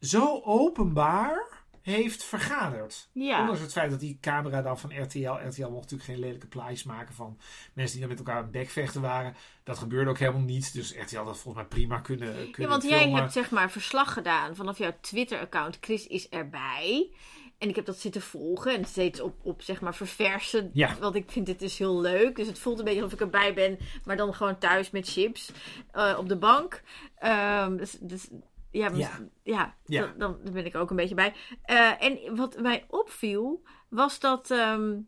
[0.00, 1.46] zo openbaar
[1.88, 3.08] heeft vergaderd.
[3.12, 3.40] ja.
[3.40, 5.30] Ondanks het feit dat die camera dan van RTL...
[5.30, 7.38] RTL mocht natuurlijk geen lelijke plaatjes maken van
[7.72, 9.34] mensen die dan met elkaar aan bekvechten waren.
[9.64, 10.72] Dat gebeurde ook helemaal niet.
[10.72, 13.08] Dus RTL had dat volgens mij prima kunnen, kunnen Ja, want filmen.
[13.10, 15.78] jij hebt zeg maar verslag gedaan vanaf jouw Twitter-account.
[15.80, 17.10] Chris is erbij.
[17.58, 20.70] En ik heb dat zitten volgen en steeds op, op zeg maar verversen.
[20.72, 20.96] Ja.
[21.00, 22.36] Want ik vind dit dus heel leuk.
[22.36, 25.52] Dus het voelt een beetje alsof ik erbij ben, maar dan gewoon thuis met chips
[25.92, 26.82] eh, op de bank.
[27.18, 28.28] Ehm, dus, dus
[28.70, 29.28] ja, Ja.
[29.42, 30.06] ja, Ja.
[30.06, 31.34] Dan, dan ben ik ook een beetje bij.
[31.62, 35.00] Eh, en wat mij opviel, was dat ehm,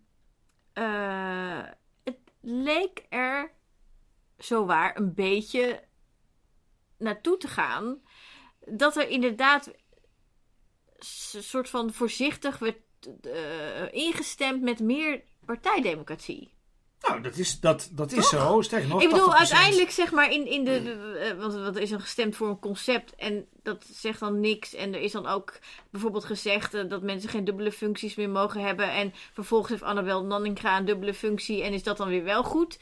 [0.73, 1.63] eh,
[2.05, 3.53] het leek er
[4.37, 5.85] zowaar een beetje
[6.99, 8.03] naartoe te gaan.
[8.61, 9.67] Dat er inderdaad
[11.33, 12.79] een soort van voorzichtig werd
[13.23, 16.59] eh, ingestemd met meer partijdemocratie.
[17.09, 18.61] Nou, dat is, dat, dat is zo.
[18.63, 19.37] Sterker nog, Ik bedoel, 80%.
[19.37, 20.83] uiteindelijk zeg maar in, in de.
[20.83, 24.75] de- eh, want wat is dan gestemd voor een concept en dat zegt dan niks.
[24.75, 25.59] En er is dan ook
[25.91, 28.93] bijvoorbeeld gezegd eh, dat mensen geen dubbele functies meer mogen hebben.
[28.93, 32.79] En vervolgens heeft Annabel Nanninga een dubbele functie en is dat dan weer wel goed.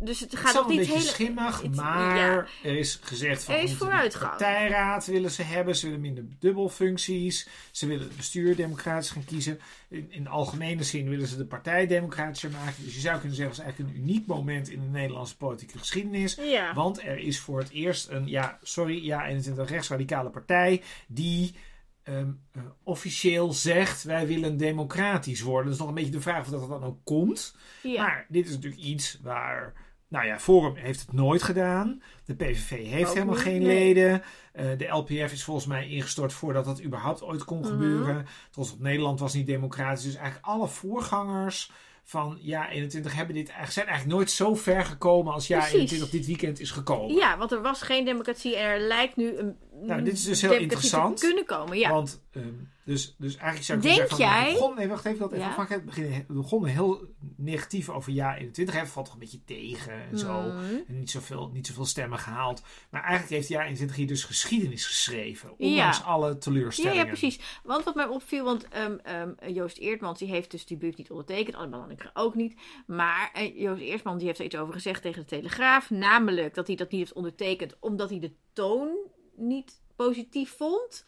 [0.00, 1.10] Dus het Het gaat is al nog een niet beetje heel.
[1.12, 2.46] schimmig, het- maar ja.
[2.62, 3.54] er is gezegd van...
[3.54, 4.32] Er is vooruitgang.
[4.32, 5.76] De partijraad willen ze hebben.
[5.76, 7.48] Ze willen minder dubbelfuncties.
[7.70, 9.60] Ze willen het bestuur democratisch gaan kiezen.
[9.88, 12.84] In, in algemene zin willen ze de partij democratischer maken.
[12.84, 15.78] Dus je zou kunnen zeggen, het is eigenlijk een uniek moment in de Nederlandse politieke
[15.78, 16.34] geschiedenis.
[16.34, 16.74] Ja.
[16.74, 21.54] Want er is voor het eerst een, ja, sorry, ja, 21 rechtsradicale partij die
[22.02, 25.64] ehm, eh, officieel zegt: wij willen democratisch worden.
[25.64, 27.56] Dat is nog een beetje de vraag of dat er dan ook komt.
[27.82, 28.02] ja.
[28.02, 29.72] Maar dit is natuurlijk iets waar.
[30.08, 32.02] Nou ja, Forum heeft het nooit gedaan.
[32.24, 33.94] De PVV heeft Ook helemaal niet, geen nee.
[33.94, 34.22] leden.
[34.52, 37.68] Eh, de LPF is volgens mij ingestort voordat dat überhaupt ooit kon Mhm.
[37.68, 38.26] gebeuren.
[38.50, 40.04] Trots op Nederland was niet democratisch.
[40.04, 41.70] Dus eigenlijk alle voorgangers
[42.04, 45.74] van Ja 21 hebben dit, eigenlijk- zijn eigenlijk nooit zo ver gekomen als Ja Precies.
[45.74, 47.14] 21 dit weekend is gekomen.
[47.16, 49.56] ja, want er was geen democratie en er lijkt nu een.
[49.86, 51.16] Nou, dit is dus heel interessant.
[51.18, 51.90] Te kunnen komen, ja.
[51.90, 52.48] Want, ehm,
[52.84, 54.16] dus, dus eigenlijk zou ik Denk zeggen...
[54.16, 55.18] Van, jij- We begonnen, nee, wacht even.
[55.18, 55.68] Dat even Ja.
[55.74, 56.24] ik beginnen.
[56.28, 57.06] We begonnen heel
[57.36, 58.74] negatief over Ja 21.
[58.74, 60.40] Hij valt toch een beetje tegen en zo.
[60.40, 60.74] Mhm.
[60.88, 62.62] En niet zoveel, niet zoveel stemmen gehaald.
[62.90, 65.58] Maar eigenlijk heeft Ja 21 hier dus geschiedenis geschreven.
[65.58, 66.04] Ondanks Ja.
[66.04, 66.96] alle teleurstellingen.
[66.98, 67.40] ja, precies.
[67.62, 71.10] Want wat mij opviel, want ehm, ehm, Joost Eertmans die heeft dus die brief niet
[71.10, 72.54] ondertekend, Annabel Anneke ook niet.
[72.86, 76.66] Maar eh, Joost Eertmans die heeft er iets over gezegd tegen de Telegraaf, namelijk dat
[76.66, 78.88] hij dat niet heeft ondertekend omdat hij de toon
[79.38, 81.04] niet positief vond.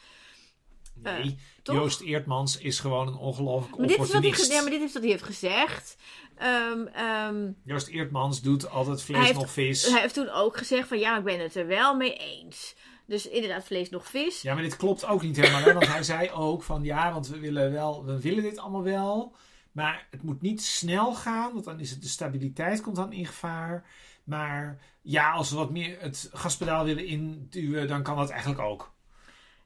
[0.95, 1.74] Nee, Eh?
[1.74, 4.93] Joost Eertmans is gewoon een ongelooflijk Maar dit, is wat hij, ja, maar dit is
[4.93, 5.97] wat hij heeft gezegd.
[6.37, 9.87] Ehm, ehm, Joost Eertmans doet altijd vlees heeft- nog vis.
[9.91, 12.74] hij heeft toen ook gezegd van ja, ik ben het er wel mee eens.
[13.07, 14.43] Dus inderdaad, vlees nog vis.
[14.43, 15.61] Ja, maar dit klopt ook niet helemaal.
[15.62, 15.72] Hè?
[15.72, 19.35] Want hij zei ook van ja, want we willen, wel, we willen dit allemaal wel.
[19.72, 23.26] Maar het moet niet snel gaan, want dan is het de stabiliteit komt dan in
[23.26, 23.85] gevaar.
[24.31, 28.93] Maar ja, als we wat meer het gaspedaal willen induwen, dan kan dat eigenlijk ook.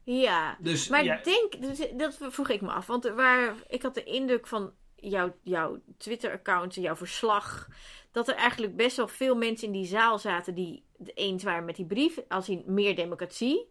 [0.03, 2.87] Ja, Dus Maar ja, denk, dus dat vroeg ik me af.
[2.87, 7.69] Want waar, ik had de indruk van jouw, jouw Twitter-account, jouw verslag.
[8.13, 10.55] dat er eigenlijk best wel veel mensen in die zaal zaten.
[10.55, 12.19] die het eens waren met die brief.
[12.29, 13.69] als in meer democratie.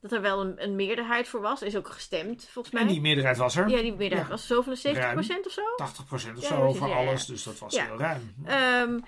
[0.00, 1.62] Dat er wel een, een meerderheid voor was.
[1.62, 2.82] Is ook gestemd, volgens mij.
[2.82, 3.68] en die meerderheid was er.
[3.68, 4.34] ja, die meerderheid Ja.
[4.34, 5.62] was zo van de 70% of zo.
[5.76, 8.34] 80% of Ja, zo voor alles, dus dat was heel ruim.
[8.44, 8.98] Ehm,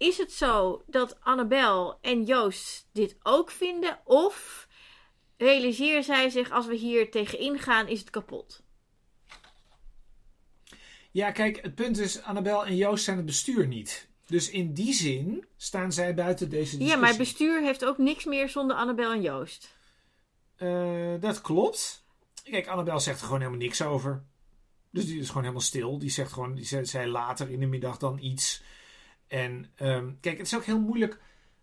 [0.00, 3.98] is het zo dat Annabel en Joost dit ook vinden?
[4.04, 4.68] Of
[5.36, 8.62] realiseren zij zich als we hier tegenin gaan, is het kapot?
[11.10, 14.08] Ja, kijk, het punt is, Annabel en Joost zijn het bestuur niet.
[14.26, 16.88] Dus in die zin staan zij buiten deze discussie.
[16.88, 19.74] Ja, maar het bestuur heeft ook niks meer zonder Annabel en Joost.
[20.56, 22.04] Eh, dat klopt.
[22.42, 24.24] Kijk, Annabel zegt er gewoon helemaal niks over.
[24.90, 25.98] Dus die is gewoon helemaal stil.
[25.98, 28.62] Die zegt gewoon, die zei, zei later in de middag dan iets.
[29.30, 31.20] En ehm, kijk, het is ook heel moeilijk.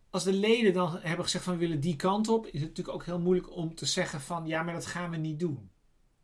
[0.10, 2.96] Als de leden dan hebben gezegd van we willen die kant op, is het natuurlijk
[2.98, 5.70] ook heel moeilijk om te zeggen van ja, maar dat gaan we niet doen.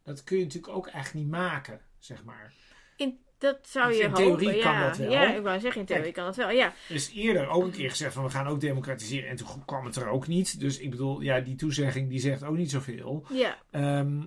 [0.03, 2.53] Dat kun je natuurlijk ook echt niet maken, zeg maar.
[2.95, 4.23] In, dat zou je in hopen.
[4.23, 4.63] theorie ja.
[4.63, 5.11] kan dat wel.
[5.11, 6.15] Ja, ik wou zeggen, in theorie Kijk.
[6.15, 6.49] kan dat wel.
[6.49, 9.29] Ja, Er is eerder ook een keer gezegd van we gaan ook democratiseren.
[9.29, 10.59] En toen kwam het er ook niet.
[10.59, 13.25] Dus ik bedoel, ja, die toezegging die zegt ook niet zoveel.
[13.29, 13.57] ja.
[13.71, 14.21] Ehm,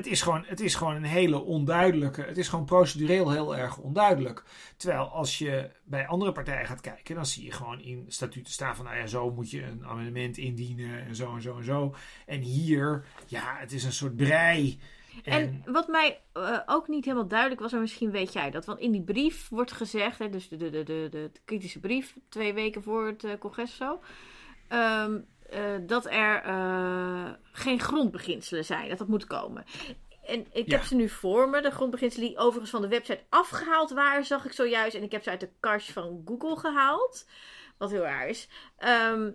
[0.00, 2.22] het, is gewoon, het is gewoon een hele onduidelijke.
[2.22, 4.44] Het is gewoon procedureel heel erg onduidelijk.
[4.76, 8.76] Terwijl als je bij andere partijen gaat kijken, dan zie je gewoon in statuten staan
[8.76, 11.94] van nou ja, zo moet je een amendement indienen en zo en zo en zo.
[12.26, 14.78] En hier, ja, het is een soort brei.
[15.24, 18.64] En wat mij eh, ook niet helemaal duidelijk was, maar misschien weet jij dat.
[18.64, 22.16] Want in die brief wordt gezegd, hè, dus de, de, de, de, de kritische brief,
[22.28, 24.00] twee weken voor het eh, congres of zo.
[24.68, 25.18] ehm,
[25.50, 29.64] eh, dat er eh, geen grondbeginselen zijn, dat dat moet komen.
[30.26, 30.76] En ik Ja.
[30.76, 34.44] heb ze nu voor me, de grondbeginselen die overigens van de website afgehaald waren, zag
[34.44, 34.96] ik zojuist.
[34.96, 37.26] En ik heb ze uit de cache van Google gehaald,
[37.78, 38.48] wat heel raar is.
[38.76, 39.30] Ehm,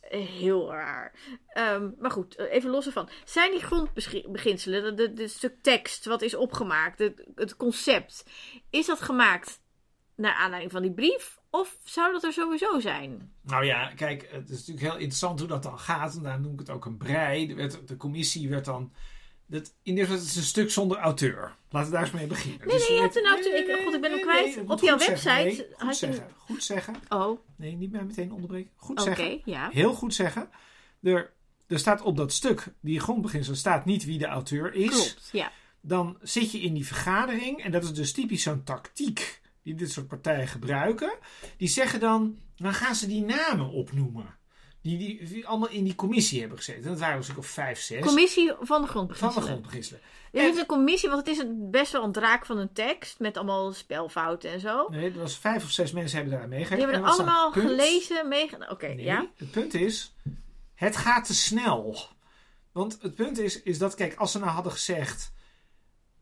[0.00, 1.12] heel raar.
[1.48, 3.08] Ehm, maar goed, eh, even los ervan.
[3.24, 6.98] Zijn die grondbeginselen, de, stuk tekst wat is opgemaakt,
[7.34, 8.24] het concept,
[8.70, 9.60] is dat gemaakt
[10.16, 11.37] naar aanleiding van die brief?
[11.50, 13.32] Of zou dat er sowieso zijn?
[13.42, 16.16] Nou ja, kijk, het is natuurlijk heel interessant hoe dat dan gaat.
[16.16, 17.54] En daar noem ik het ook een brei.
[17.54, 18.92] Werd- de commissie werd dan.
[19.46, 21.54] Dat, in dit geval, het is een stuk zonder auteur.
[21.70, 22.66] Laten we daar eens mee beginnen.
[22.66, 23.56] Nee, Dus nee, je hebt een auteur.
[23.78, 24.58] Ik- God, ik ben hem kwijt.
[24.66, 25.06] Op jouw zeggen.
[25.08, 26.30] website Nee, goed had je- zeggen.
[26.36, 26.94] Goed zeggen.
[27.08, 28.70] Oh, Nee, niet mij meteen onderbreken.
[28.76, 29.40] Goed oké, zeggen.
[29.44, 29.68] ja.
[29.72, 30.50] Heel goed zeggen.
[31.02, 31.32] Er,
[31.66, 34.88] er staat op dat stuk, die grondbeginsel, staat niet wie de auteur is.
[34.88, 35.52] Klopt, ja.
[35.80, 37.62] Dan zit je in die vergadering.
[37.62, 41.12] En dat is dus typisch zo'n tactiek die dit soort partijen gebruiken.
[41.56, 44.36] Die zeggen dan, dan gaan ze die namen opnoemen.
[44.82, 46.82] Die, die, die allemaal in die commissie hebben gezeten.
[46.82, 48.04] Dat waren stuk of vijf, zes.
[48.04, 49.42] Commissie van de van de grondbeginselen.
[49.42, 50.00] grondbeginselen.
[50.32, 53.18] Je hebt een commissie, want het is best wel een draak van een tekst.
[53.18, 54.88] Met allemaal spelfouten en zo.
[54.88, 56.82] Nee, er was vijf of zes mensen hebben daar Die meegegeven.
[56.88, 57.68] hebben er is allemaal het punt?
[57.68, 58.70] gelezen, meegedaan.
[58.70, 59.26] Oké, Nee, ja.
[59.36, 60.14] het punt is,
[60.74, 61.98] het gaat te snel.
[62.72, 65.32] Want het punt is, is dat, kijk, als ze nou hadden gezegd...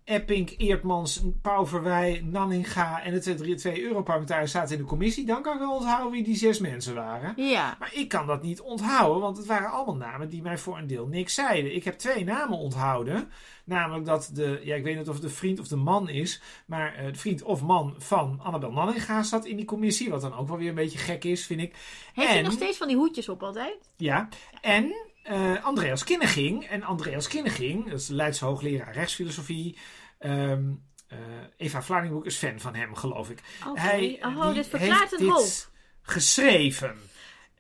[0.06, 5.26] Epping, Eertmans, Pauverwij, Nanninga en de twee, twee Europarlementariërs zaten in de commissie...
[5.26, 7.32] dan kan ik wel onthouden wie die zes mensen waren.
[7.36, 7.76] Ja.
[7.78, 10.86] Maar ik kan dat niet onthouden, want het waren allemaal namen die mij voor een
[10.86, 11.74] deel niks zeiden.
[11.74, 13.30] Ik heb twee namen onthouden.
[13.64, 16.42] Namelijk dat de, ja, ik weet niet of het de vriend of de man is,
[16.66, 20.10] maar eh, de vriend of man van Annabel Nanninga zat in die commissie.
[20.10, 21.74] Wat dan ook wel weer een beetje gek is, vind ik.
[22.12, 23.76] Heeft hij En- nog steeds van die hoedjes op altijd?
[23.96, 24.28] Ja,
[24.60, 24.94] en
[25.26, 26.64] eh, Andreas Kinneging.
[26.68, 29.78] En Andreas Kinneging, dat is de Leidse hoogleraar rechtsfilosofie.
[30.18, 30.62] Ehm,
[31.08, 31.18] eh,
[31.56, 33.42] Eva Vlaardingbroek is fan van hem, geloof ik.
[33.68, 33.80] Oké.
[33.80, 35.70] Hij oh, dit verklaart heeft een dit
[36.02, 36.96] geschreven.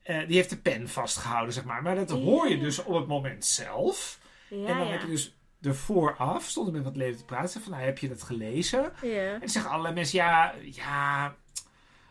[0.02, 1.82] Eh, die heeft de pen vastgehouden, zeg maar.
[1.82, 4.18] Maar dat hoor je dus op het moment zelf.
[4.48, 4.92] Ja, en dan ja.
[4.92, 7.60] heb je dus er vooraf, stonden met wat leden te praten.
[7.60, 8.92] Van, nou, heb je dat gelezen?
[9.02, 11.36] En dan zeggen allerlei mensen, ja, ja,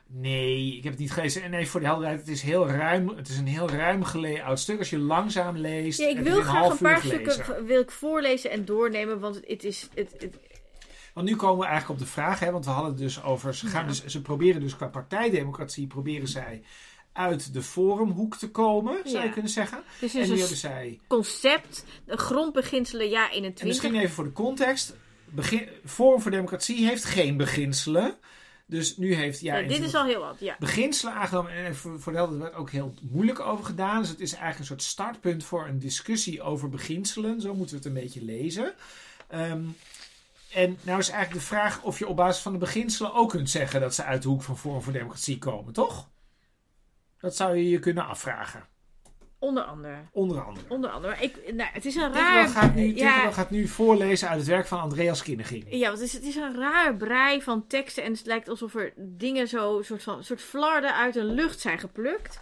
[0.07, 1.43] nee, ik heb het niet gelezen.
[1.43, 4.59] En nee, voor de helderheid, het is, heel ruim, het is een heel ruim gelayout
[4.59, 4.79] stuk.
[4.79, 8.65] Als je langzaam leest, Ja, ik wil graag een paar stukken wil ik voorlezen en
[8.65, 9.89] doornemen, want het is...
[9.93, 10.35] Het, het,
[11.13, 13.55] Want nu komen we eigenlijk op de vraag, hè, want we hadden het dus over,
[13.55, 13.87] ze, gaan Ja.
[13.87, 16.61] dus, ze proberen dus qua partijdemocratie, proberen zij
[17.13, 19.23] uit de forumhoek te komen, zou Ja.
[19.23, 19.83] je kunnen zeggen.
[19.99, 23.65] dus En is nu hebben zij, concept, de grondbeginselen en 21.
[23.67, 24.95] misschien even voor de context,
[25.25, 28.15] begin, Forum voor Democratie heeft geen beginselen.
[28.67, 30.55] Dus nu heeft, ja, dit is al heel wat, ja.
[30.59, 31.51] beginselen aangenomen.
[31.51, 34.01] En voor, voor de werd ook heel moeilijk over gedaan.
[34.01, 37.41] Dus het is eigenlijk een soort startpunt voor een discussie over beginselen.
[37.41, 38.73] Zo moeten we het een beetje lezen.
[39.27, 39.63] Ehm,
[40.53, 43.49] en nou is eigenlijk de vraag of je op basis van de beginselen ook kunt
[43.49, 46.09] zeggen dat ze uit de hoek van Forum voor Democratie komen, toch?
[47.19, 48.67] Dat zou je je kunnen afvragen.
[49.39, 49.95] Onder andere.
[50.11, 50.65] Onder andere.
[50.69, 51.15] Onder andere.
[51.19, 52.47] Ik, nou, het is een raar...
[52.47, 55.65] gaat, nu, ja, gaat nu voorlezen uit het werk van Andreas Kinneging.
[55.69, 58.03] Ja, want het is, het is een raar brei van teksten.
[58.03, 61.79] En het lijkt alsof er dingen zo, soort van, soort flarden uit een lucht zijn
[61.79, 62.39] geplukt.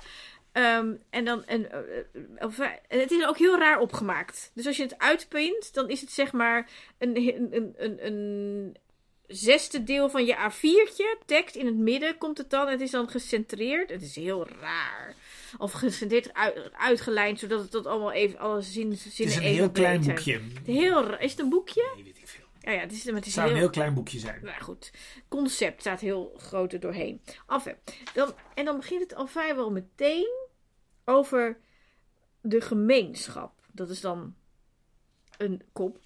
[0.52, 2.06] Ehm, en, dan, en, eh, eh,
[2.40, 4.52] of, en het is ook heel raar opgemaakt.
[4.54, 8.78] Dus als je het uitpint, dan is het zeg maar een, een, een, een, een
[9.28, 11.26] zesde deel van je A4'tje.
[11.26, 12.68] Tekst in het midden komt het dan.
[12.68, 13.90] Het is dan gecentreerd.
[13.90, 15.16] Het is heel raar.
[15.58, 19.44] Of gecentreerd uit, uitgelijnd, zodat het tot allemaal even alle zin, Het zinnen is een
[19.44, 20.42] even heel klein boekje.
[20.66, 21.92] Heel, is het een boekje?
[21.96, 22.46] Nee, weet ik veel.
[22.60, 24.40] Ja, ja, het is, maar het Het is zou heel, een heel klein boekje zijn.
[24.44, 24.92] nou goed,
[25.28, 27.22] concept staat heel groot er doorheen.
[27.46, 27.68] Af,
[28.14, 30.48] dan, en dan begint het al vrijwel meteen
[31.06, 31.58] over
[32.42, 33.54] de gemeenschap.
[33.72, 34.36] Dat is dan
[35.38, 36.00] een kop.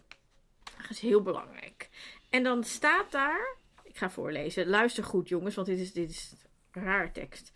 [0.82, 1.90] Dat is heel belangrijk.
[2.30, 6.34] En dan staat daar, ik ga voorlezen, luister goed jongens, want dit is, dit is
[6.72, 7.52] raar tekst.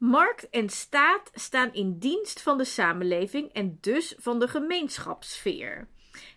[0.00, 5.88] Markt en staat staan in dienst van de samenleving en dus van de gemeenschapssfeer.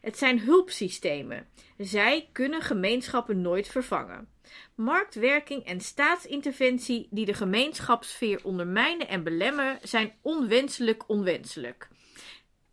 [0.02, 1.48] Het zijn hulpsystemen.
[1.78, 4.28] Zij kunnen gemeenschappen nooit vervangen.
[4.76, 11.88] Marktwerking en staatsinterventie die de gemeenschapssfeer ondermijnen en belemmeren zijn onwenselijk onwenselijk.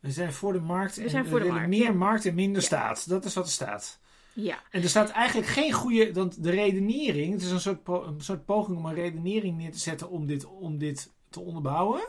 [0.00, 1.98] We zijn voor de markt en We zijn we voor de willen markt, meer ja.
[1.98, 2.66] markt en minder Ja.
[2.66, 3.08] staat.
[3.08, 4.00] Dat is wat er staat.
[4.32, 4.62] Ja.
[4.70, 8.44] En er staat eigenlijk geen goede, want de redenering, het is een soort, een soort
[8.44, 12.00] poging om een redenering neer te zetten om dit, om dit te onderbouwen.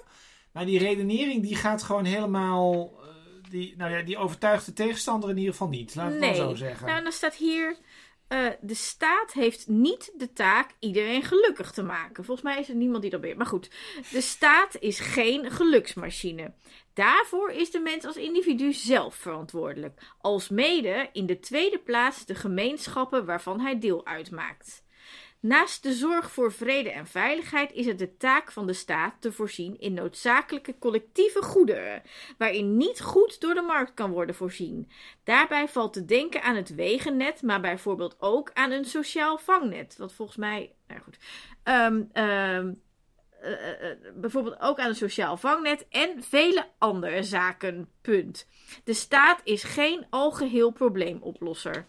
[0.52, 2.92] Maar die redenering die gaat gewoon helemaal,
[3.54, 5.96] die, nou ja, die overtuigt de tegenstander in ieder geval niet.
[5.96, 6.38] Laat het Nee.
[6.38, 6.88] wel zo zeggen.
[6.88, 7.78] Nou, dan staat hier.
[8.28, 12.24] eh, de staat heeft niet de taak iedereen gelukkig te maken.
[12.26, 13.38] Volgens mij is er niemand die dat beheert.
[13.38, 13.70] Maar goed,
[14.12, 16.54] de staat is geen geluksmachine.
[16.94, 20.02] Daarvoor is de mens als individu zelf verantwoordelijk.
[20.22, 24.83] Alsmede in de tweede plaats de gemeenschappen waarvan hij deel uitmaakt.
[25.44, 29.32] Naast de zorg voor vrede en veiligheid is het de taak van de staat te
[29.32, 32.02] voorzien in noodzakelijke collectieve goederen,
[32.38, 34.92] waarin niet goed door de markt kan worden voorzien.
[35.24, 39.98] Daarbij valt te denken aan het wegennet, maar bijvoorbeeld ook aan een sociaal vangnet.
[39.98, 40.76] Wat volgens mij.
[40.88, 41.18] Nou goed.
[41.64, 42.72] Ehm, ehm,
[43.42, 47.90] eh, eh, eh, bijvoorbeeld ook aan een sociaal vangnet en vele andere zaken.
[48.02, 48.48] Punt.
[48.84, 51.86] De staat is geen algeheel probleemoplosser.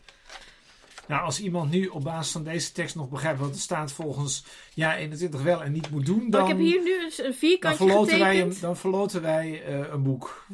[1.09, 4.45] Nou, als iemand nu op basis van deze tekst nog begrijpt wat er staat volgens
[4.75, 7.33] ja 21 wel en niet moet doen, dan, ik heb hier nu een, een dan,
[7.35, 8.61] vierkantje verloten, wij getekend.
[8.61, 10.47] dan verloten wij eh, een boek.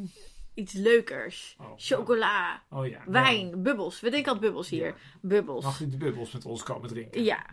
[0.55, 1.57] Iets leukers.
[1.61, 3.01] Oh, Chocola, Oh ja.
[3.07, 4.01] wijn, bubbels.
[4.01, 4.87] We denken altijd bubbels hier.
[4.87, 4.95] Ja.
[5.21, 5.65] Bubbels.
[5.65, 7.25] Mag u de bubbels met ons komen drinken?
[7.25, 7.47] Ja.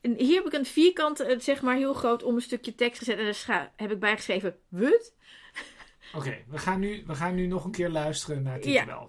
[0.00, 2.98] En hier heb ik een vierkant, eh, zeg maar heel groot, om een stukje tekst
[2.98, 3.18] gezet.
[3.18, 5.12] En daar heb ik bijgeschreven, wat?
[6.14, 8.60] Oké, we, gaan nu, we gaan nu nog een keer luisteren naar Ja.
[8.62, 9.08] Tinkerbell.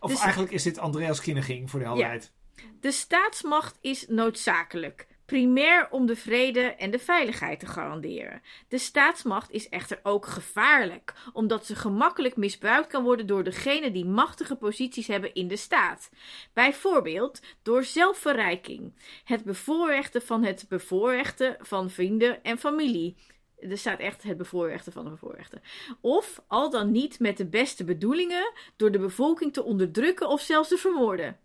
[0.00, 2.32] Of Dus- eigenlijk is dit Andreas Kinneging voor de helderheid.
[2.80, 5.06] De staatsmacht is noodzakelijk.
[5.24, 8.42] Primair om de vrede en de veiligheid te garanderen.
[8.68, 14.04] De staatsmacht is echter ook gevaarlijk, omdat ze gemakkelijk misbruikt kan worden door degenen die
[14.04, 16.10] machtige posities hebben in de staat.
[16.52, 18.94] Bijvoorbeeld door zelfverrijking,
[19.24, 23.16] het bevoorrechten van het bevoorrechten van vrienden en familie.
[23.58, 25.62] Er staat echt het bevoorrechten van de bevoorrechten.
[26.00, 30.68] Of al dan niet met de beste bedoelingen door de bevolking te onderdrukken of zelfs
[30.68, 31.38] te vermoorden.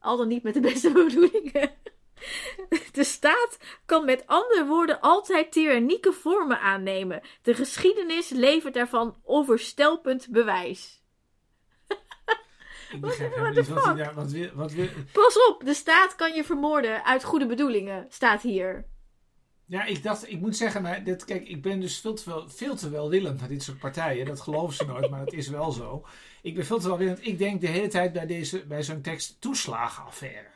[0.00, 1.70] Al dan niet met de beste bedoelingen.
[2.92, 7.20] De staat kan met andere woorden altijd tyrannieke vormen aannemen.
[7.42, 11.02] De geschiedenis levert daarvan overstelpend bewijs.
[13.00, 15.12] Wat, fuck?
[15.12, 18.86] Pas op, de staat kan je vermoorden uit goede bedoelingen, staat hier.
[19.68, 22.48] Ja, ik dacht, ik moet zeggen, maar dit, kijk, ik ben dus veel te, wel,
[22.48, 24.26] veel te welwillend naar dit soort partijen.
[24.26, 26.04] Dat geloven ze nooit, maar het is wel zo.
[26.42, 27.26] Ik ben veel te welwillend.
[27.26, 30.48] Ik denk de hele tijd bij, deze, bij zo'n tekst toeslagenaffaire.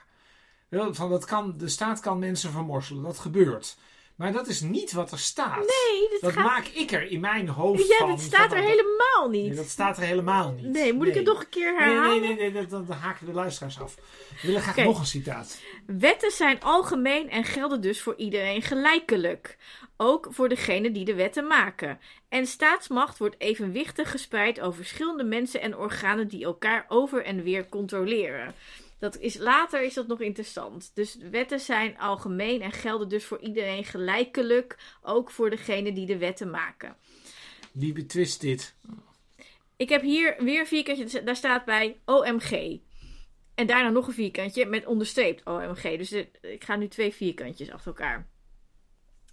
[0.70, 3.76] Van dat kan, de staat kan mensen vermorselen, dat gebeurt.
[4.16, 5.56] Maar dat is niet wat er staat.
[5.56, 6.44] Nee, dit dat gaat...
[6.44, 8.08] maak ik er in mijn hoofd Ja, van.
[8.08, 9.56] dat staat van er helemaal Nee, niet.
[9.56, 10.66] dat staat er helemaal niet.
[10.66, 11.32] Nee, moet ik het Nee.
[11.34, 12.20] nog een keer Nee, herhalen?
[12.20, 13.94] nee, nee, nee, dan dan haken de luisteraars af.
[13.94, 15.60] We willen graag nog een citaat.
[15.86, 19.56] Wetten zijn algemeen en gelden dus voor iedereen gelijkelijk.
[19.96, 22.00] Ook voor degenen die de wetten maken.
[22.28, 27.68] En staatsmacht wordt evenwichtig gespreid over verschillende mensen en organen die elkaar over en weer
[27.68, 28.54] controleren.
[29.02, 30.90] Dat is, later is dat nog interessant.
[30.94, 34.76] Dus wetten zijn algemeen en gelden dus voor iedereen gelijkelijk.
[35.02, 36.96] Ook voor degenen die de wetten maken.
[37.72, 38.74] Wie betwist dit?
[39.76, 42.78] Ik heb hier weer een vierkantje, daar staat bij OMG.
[43.54, 45.82] En daarna nog een vierkantje met onderstreept OMG.
[45.82, 48.28] Dus ik ga nu twee vierkantjes achter elkaar.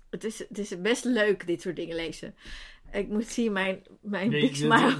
[0.10, 2.36] Het is, het is best leuk, dit soort dingen lezen.
[2.92, 4.50] Ik moet zien, mijn, mijn Nee,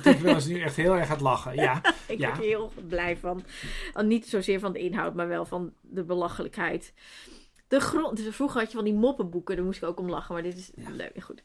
[0.04, 1.56] Ik was nu echt heel erg aan het lachen.
[1.56, 2.28] Ja, Ik Ja.
[2.28, 3.44] word er heel blij van.
[4.04, 6.94] Niet zozeer van de inhoud, maar wel van de belachelijkheid.
[7.68, 10.34] De grond, dus vroeger had je van die moppenboeken, daar moest ik ook om lachen,
[10.34, 11.24] maar dit is leuk.
[11.24, 11.44] Goed.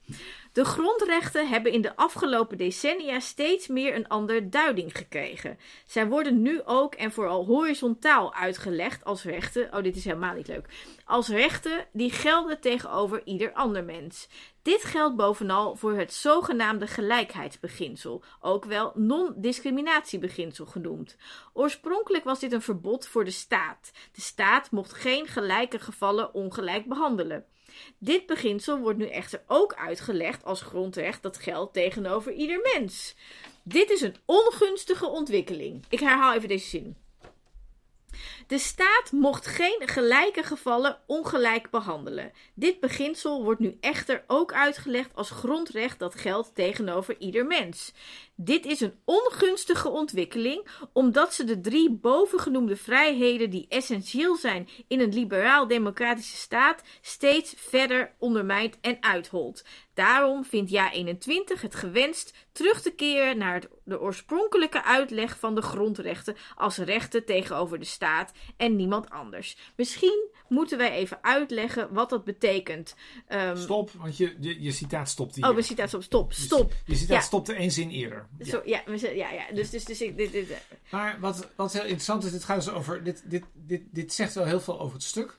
[0.54, 5.58] De grondrechten hebben in de afgelopen decennia steeds meer een ander duiding gekregen.
[5.86, 9.74] Zij worden nu ook en vooral horizontaal uitgelegd als rechten.
[9.74, 10.68] Oh, dit is helemaal niet leuk.
[11.04, 14.28] Als rechten die gelden tegenover ieder ander mens.
[14.62, 21.16] Dit geldt bovenal voor het zogenaamde gelijkheidsbeginsel, ook wel non-discriminatiebeginsel genoemd.
[21.52, 23.92] Oorspronkelijk was dit een verbod voor de staat.
[24.12, 27.46] De staat mocht geen gelijke gevallen ongelijk behandelen.
[27.98, 33.14] Dit beginsel wordt nu echter ook uitgelegd als grondrecht dat geldt tegenover ieder mens.
[33.62, 35.84] Dit is een ongunstige ontwikkeling.
[35.88, 36.96] Ik herhaal even deze zin.
[38.46, 42.32] De staat mocht geen gelijke gevallen ongelijk behandelen.
[42.54, 47.92] Dit beginsel wordt nu echter ook uitgelegd als grondrecht dat geldt tegenover ieder mens.
[48.36, 55.00] Dit is een ongunstige ontwikkeling omdat ze de drie bovengenoemde vrijheden die essentieel zijn in
[55.00, 59.64] een liberaal-democratische staat steeds verder ondermijnt en uitholt.
[59.94, 65.62] Daarom vindt Ja 21 het gewenst terug te keren naar de oorspronkelijke uitleg van de
[65.62, 69.56] grondrechten als rechten tegenover de staat en niemand anders.
[69.76, 72.94] Misschien moeten wij even uitleggen wat dat betekent.
[73.26, 75.44] Ehm, stop, want je, je, je citaat stopt hier.
[75.46, 76.02] Oh, mijn citaat stop.
[76.02, 76.32] Stop.
[76.32, 76.72] Stop.
[76.86, 77.22] Je citaat Ja.
[77.22, 78.26] stopte één zin eerder.
[78.38, 78.44] Ja.
[78.44, 79.44] Zo, ja, z- ja, ja.
[79.54, 82.64] Dus, dus, dus ik, dit, dit, dit- Maar wat, wat heel interessant is, dit gaat
[82.64, 83.04] dus over.
[83.04, 85.38] Dit, dit, dit, dit zegt wel heel veel over het stuk.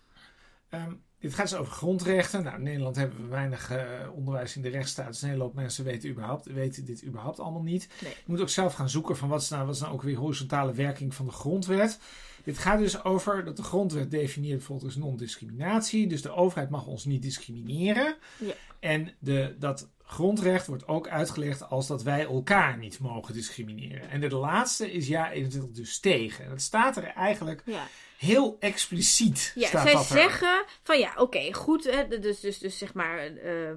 [0.70, 0.94] Ehm,
[1.26, 2.44] dit gaat dus over grondrechten.
[2.44, 5.08] Nou, in Nederland hebben we weinig eh, onderwijs in de rechtsstaat.
[5.08, 7.88] Dus een hele hoop mensen weten, überhaupt, weten dit überhaupt allemaal niet.
[8.02, 8.12] Nee.
[8.12, 10.18] Je moet ook zelf gaan zoeken van wat is, nou, wat is nou ook weer
[10.18, 12.00] horizontale werking van de grondwet.
[12.44, 16.08] Dit gaat dus over dat de grondwet definieert bijvoorbeeld als non-discriminatie.
[16.08, 18.16] Dus de overheid mag ons niet discrimineren.
[18.38, 18.54] Ja.
[18.80, 24.10] En de, dat grondrecht wordt ook uitgelegd als dat wij elkaar niet mogen discrimineren.
[24.10, 26.44] En de laatste is ja 21 dus tegen.
[26.44, 27.88] En dat staat er eigenlijk ja.
[28.18, 29.52] heel expliciet.
[29.56, 30.18] Ja, staat zij dat er.
[30.18, 31.84] zeggen van ja, oké, goed.
[31.84, 33.76] Hè, dus, dus, dus zeg maar, eh, eh,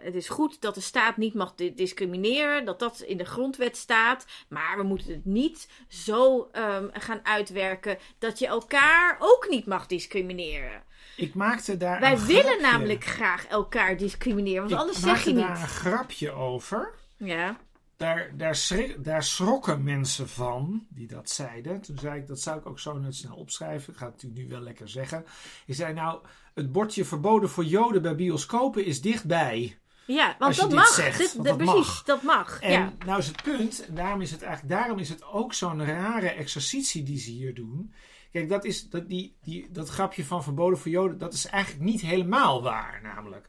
[0.00, 3.76] het is goed dat de staat niet mag di- discrimineren, dat dat in de grondwet
[3.76, 4.26] staat.
[4.48, 9.86] Maar we moeten het niet zo ehm, gaan uitwerken dat je elkaar ook niet mag
[9.86, 10.82] discrimineren.
[11.16, 15.30] Ik maakte daar Wij willen grapje- namelijk graag elkaar discrimineren, want Ik anders zeg maakte
[15.30, 15.60] je daar niet.
[15.60, 16.94] een grapje over.
[17.16, 17.56] Ja,
[17.96, 21.80] Daar, daar, schrik- daar schrokken mensen van die dat zeiden.
[21.80, 23.92] Toen zei ik, dat zou ik ook zo net snel opschrijven.
[23.92, 25.24] Ik ga het natuurlijk nu wel lekker zeggen.
[25.66, 26.20] Je zei nou,
[26.54, 29.78] het bordje verboden voor joden bij bioscopen is dichtbij.
[30.06, 30.86] ja want dat dit mag.
[30.88, 32.02] zegt, Dit- want dat- dat precies, mag.
[32.02, 32.60] dat mag.
[32.60, 32.92] En ja.
[33.06, 36.28] nou is het punt, en daarom is het eigenlijk daarom is het ook zo'n rare
[36.28, 37.94] exercitie die ze hier doen.
[38.30, 41.84] Kijk, dat, is, dat, die, die, dat grapje van verboden voor joden, dat is eigenlijk
[41.84, 43.46] niet helemaal waar, namelijk.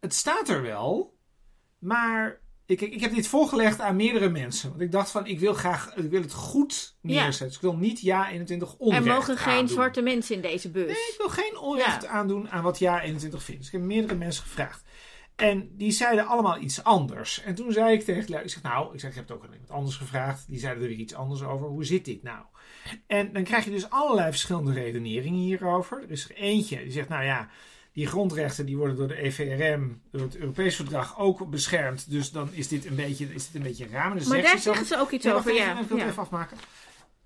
[0.00, 1.16] Het staat er wel,
[1.78, 4.68] maar ik, ik, heb dit voorgelegd aan meerdere mensen.
[4.68, 7.46] Want ik dacht van, ik wil graag, ik wil het goed neerzetten.
[7.46, 9.68] Dus ik wil niet ja 21 Er onrecht mogen geen aandoen.
[9.68, 10.86] zwarte mensen in deze bus.
[10.86, 12.08] Nee, ik wil geen onrecht Ja.
[12.08, 13.60] aandoen aan wat Ja 21 vindt.
[13.60, 14.82] Dus ik heb meerdere mensen gevraagd.
[15.40, 17.42] En die zeiden allemaal iets anders.
[17.42, 19.52] En toen zei ik tegen ik zeg nou, ik zeg, ik heb het ook aan
[19.52, 20.44] iemand anders gevraagd.
[20.48, 21.66] Die zeiden er weer iets anders over.
[21.66, 22.44] Hoe zit dit nou?
[23.06, 26.02] En dan krijg je dus allerlei verschillende redeneringen hierover.
[26.02, 27.48] Er is er eentje die zegt, nou ja,
[27.92, 32.10] die grondrechten die worden door de EVRM, door het Europees Verdrag ook beschermd.
[32.10, 34.14] Dus dan is dit een beetje, is dit een beetje raar.
[34.14, 35.70] Dus maar daar zeggen ze ook iets over, ja.
[35.70, 36.10] Ik wil het ja.
[36.10, 36.56] even afmaken.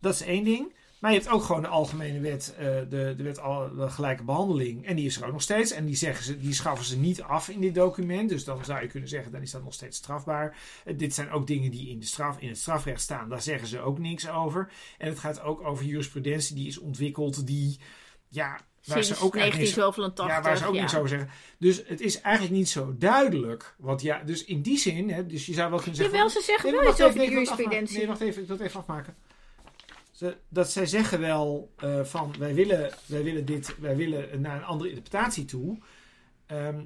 [0.00, 0.72] Dat is één ding.
[1.04, 4.22] Maar je hebt ook gewoon de algemene wet, eh, de, de wet al, de gelijke
[4.22, 4.86] behandeling.
[4.86, 5.70] En die is er ook nog steeds.
[5.70, 8.28] En die, zeggen ze, die schaffen ze niet af in dit document.
[8.28, 10.56] Dus dan zou je kunnen zeggen, dan is dat nog steeds strafbaar.
[10.84, 13.28] Eh, dit zijn ook dingen die in, de straf, in het strafrecht staan.
[13.28, 14.72] Daar zeggen ze ook niks over.
[14.98, 17.46] En het gaat ook over jurisprudentie die is ontwikkeld.
[17.46, 17.78] Die,
[18.28, 18.48] ja,
[18.84, 20.26] waar Sinds ze ook eigenlijk niks 1987.
[20.26, 20.80] ja, waar ze ook ja.
[20.80, 21.28] niks over zeggen.
[21.58, 23.74] Dus het is eigenlijk niet zo duidelijk.
[23.78, 26.14] Wat ja, dus in die zin, hè, dus je zou wel kunnen zeggen.
[26.14, 27.98] Jawel, ze zeggen Nee, wel iets over de jurisprudentie.
[27.98, 29.16] Nee, wacht even, ik wil het even afmaken.
[30.48, 34.64] Dat zij zeggen wel eh, van wij willen, wij willen dit, wij willen naar een
[34.64, 35.78] andere interpretatie toe.
[36.46, 36.84] Ehm,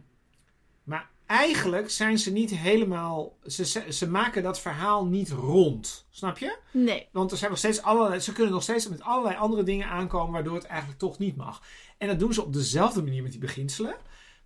[0.83, 3.37] maar eigenlijk zijn ze niet helemaal.
[3.47, 6.07] Ze, ze, ze maken dat verhaal niet rond.
[6.11, 6.59] Snap je?
[6.73, 7.09] Nee.
[7.13, 10.33] Want er zijn nog steeds allerlei, ze kunnen nog steeds met allerlei andere dingen aankomen
[10.33, 11.63] waardoor het eigenlijk toch niet mag.
[11.99, 13.95] En dat doen ze op dezelfde manier met die beginselen.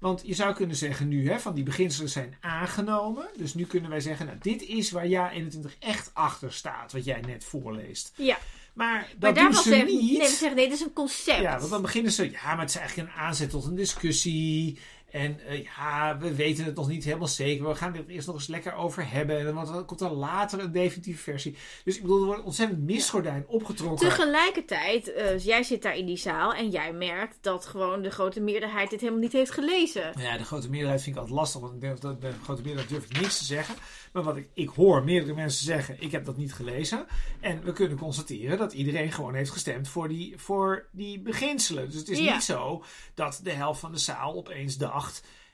[0.02, 3.28] Want je zou kunnen zeggen nu, hè, van die beginselen zijn aangenomen.
[3.36, 7.04] Dus nu kunnen wij zeggen, nou, dit is waar Ja 21 echt achter staat, wat
[7.04, 8.12] jij net voorleest.
[8.16, 8.38] Ja.
[8.72, 10.18] Maar dat Maar daar doen ze niet.
[10.18, 11.40] Nee, we zeggen nee, dit is een concept.
[11.40, 14.78] Ja, want dan beginnen ze, ja, maar het is eigenlijk een aanzet tot een discussie.
[15.12, 17.68] En eh, ja, we weten het nog niet helemaal zeker.
[17.68, 19.38] We gaan er eerst nog eens lekker over hebben.
[19.38, 21.56] En dan komt er later een definitieve versie.
[21.84, 24.08] Dus ik bedoel, er wordt ontzettend mistgordijn opgetrokken.
[24.08, 28.40] Tegelijkertijd, uh, jij zit daar in die zaal en jij merkt dat gewoon de grote
[28.40, 30.12] meerderheid dit helemaal niet heeft gelezen.
[30.18, 31.60] Ja, de grote meerderheid vind ik altijd lastig.
[31.60, 33.74] Want ik denk dat de grote meerderheid durf ik niks te zeggen.
[34.12, 37.06] Maar wat ik, ik hoor meerdere mensen zeggen, ik heb dat niet gelezen.
[37.40, 41.90] En we kunnen constateren dat iedereen gewoon heeft gestemd voor die, voor die beginselen.
[41.90, 42.84] Dus het is niet zo
[43.14, 45.01] dat de helft van de zaal opeens dacht,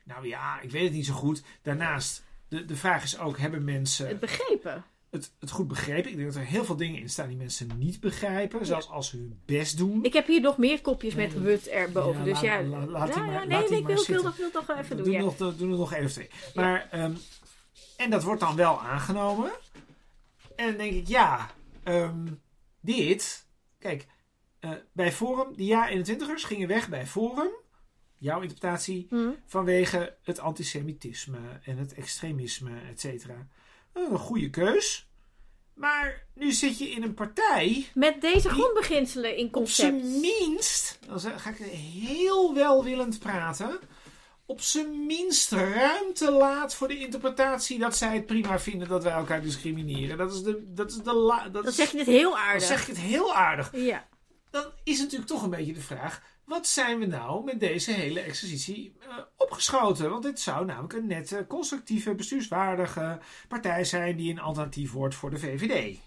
[0.05, 1.42] nou ja, ik weet het niet zo goed.
[1.62, 4.09] Daarnaast, de, de vraag is ook, hebben mensen...
[4.09, 4.84] Het begrepen.
[5.11, 6.11] Het, het, goed begrepen.
[6.11, 8.66] Ik denk dat er heel veel dingen in staan die mensen niet begrijpen.
[8.66, 10.05] Zelfs als ze hun best doen.
[10.05, 12.24] Ik heb hier nog meer kopjes met Wut erboven.
[12.24, 15.05] dus ja, laat, ja, maar, nee, nee, ik wil, wil, wil toch even doen.
[15.05, 15.20] Doe, ja.
[15.20, 16.30] nog, doe, doe nog even twee.
[16.55, 17.18] Maar um,
[17.99, 19.51] en dat wordt dan wel aangenomen.
[20.57, 21.51] En dan denk ik, ja,
[21.84, 22.40] um,
[22.80, 23.46] dit.
[23.78, 24.07] Kijk,
[24.61, 27.51] uh, bij Forum, die ja-21ers gingen weg bij Forum.
[28.19, 29.07] Jouw interpretatie.
[29.11, 29.37] Mm.
[29.47, 33.47] Vanwege het antisemitisme en het extremisme, et cetera.
[33.93, 35.09] Een goede keus.
[35.75, 37.89] Maar nu zit je in een partij.
[37.95, 39.95] Met deze grondbeginselen in concept.
[39.95, 40.99] Op zijn minst.
[41.07, 43.81] Dan ga ik heel welwillend praten
[44.49, 49.12] op zijn minst ruimte laat voor de interpretatie dat zij het prima vinden dat wij
[49.12, 50.19] elkaar discrimineren.
[50.19, 50.73] Dat is de.
[50.75, 52.69] Dat is de la, dat dan zeg je het heel aardig.
[52.69, 53.71] Dan zeg je het heel aardig.
[53.73, 54.09] Ja.
[54.51, 58.20] Dan is natuurlijk toch een beetje de vraag: wat zijn we nou met deze hele
[58.20, 60.11] exercitie uh, opgeschoten?
[60.11, 63.18] Want dit zou namelijk een nette, constructieve, bestuurswaardige
[63.49, 65.99] partij zijn die een alternatief wordt voor de VVD.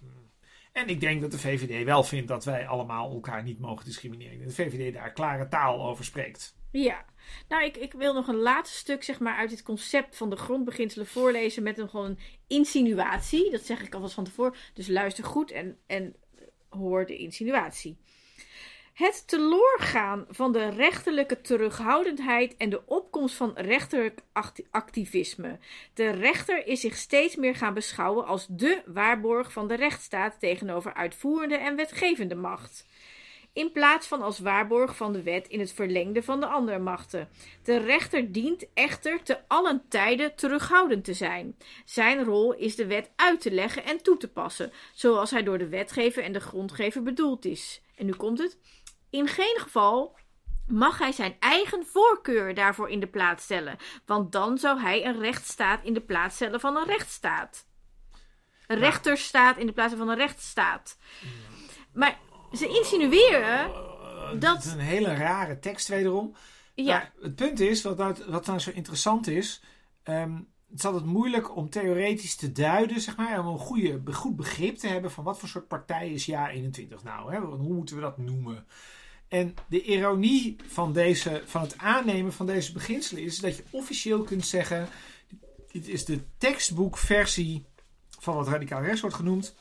[0.71, 4.47] En ik denk dat de VVD wel vindt dat wij allemaal elkaar niet mogen discrimineren.
[4.47, 6.55] De VVD daar klare taal over spreekt.
[6.71, 7.05] Ja,
[7.47, 10.35] nou, ik, ik wil nog een laatste stuk zeg maar, uit dit concept van de
[10.35, 12.17] grondbeginselen voorlezen met een gewoon
[12.47, 13.51] insinuatie.
[13.51, 14.53] Dat zeg ik alvast van tevoren.
[14.73, 16.15] Dus luister goed en, en
[16.69, 17.97] hoor de insinuatie.
[19.01, 24.19] Het teloorgaan van de rechterlijke terughoudendheid en de opkomst van rechterlijk
[24.71, 25.59] activisme.
[25.93, 30.93] De rechter is zich steeds meer gaan beschouwen als de waarborg van de rechtsstaat tegenover
[30.93, 32.85] uitvoerende en wetgevende macht
[33.53, 37.29] in plaats van als waarborg van de wet in het verlengde van de andere machten.
[37.63, 41.57] De rechter dient echter te allen tijden terughoudend te zijn.
[41.85, 45.57] Zijn rol is de wet uit te leggen en toe te passen, zoals hij door
[45.57, 47.81] de wetgever en de grondgever bedoeld is.
[47.95, 48.57] En nu komt het.
[49.11, 50.17] In geen geval
[50.67, 55.19] mag hij zijn eigen voorkeur daarvoor in de plaats stellen, want dan zou hij een
[55.19, 57.65] rechtsstaat in de plaats stellen van een rechtsstaat.
[58.67, 60.97] Een rechterstaat in de plaats van een rechtsstaat.
[61.93, 62.19] Maar
[62.53, 64.55] ze insinueren uh, dat...
[64.55, 66.35] Het is een hele rare tekst wederom.
[66.73, 67.11] Ja.
[67.21, 69.63] het punt is, wat nou, wat nou zo interessant is...
[70.03, 74.35] Um, het is altijd moeilijk om theoretisch te duiden, zeg maar, om een goede, goed
[74.35, 77.33] begrip te hebben van wat voor soort partij is Ja 21 nou.
[77.33, 77.39] Hè?
[77.39, 78.65] Hoe moeten we dat noemen?
[79.31, 84.23] En de ironie van, deze, van het aannemen van deze beginselen is dat je officieel
[84.23, 84.87] kunt zeggen:
[85.71, 87.65] dit is de tekstboekversie
[88.19, 89.55] van wat radicaal rechts wordt genoemd.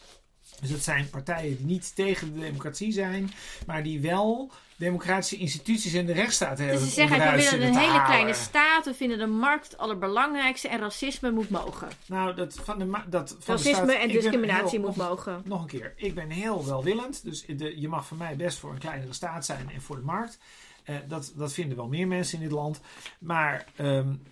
[0.60, 3.30] Dus dat zijn partijen die niet tegen de democratie zijn,
[3.66, 6.76] maar die wel democratische instituties en de rechtsstaat hebben.
[6.76, 10.68] Dus ze zeggen, we willen een hele kleine staat, we vinden de markt het allerbelangrijkste
[10.68, 11.88] en racisme moet mogen.
[12.06, 15.42] Nou, dat van de, dat van racisme de staat, en discriminatie moet mogen.
[15.44, 18.72] Nog een keer, ik ben heel welwillend, dus de, je mag van mij best voor
[18.72, 20.38] een kleinere staat zijn en voor de markt.
[20.84, 22.80] Uh, dat, dat vinden wel meer mensen in dit land.
[23.18, 24.22] Maar um,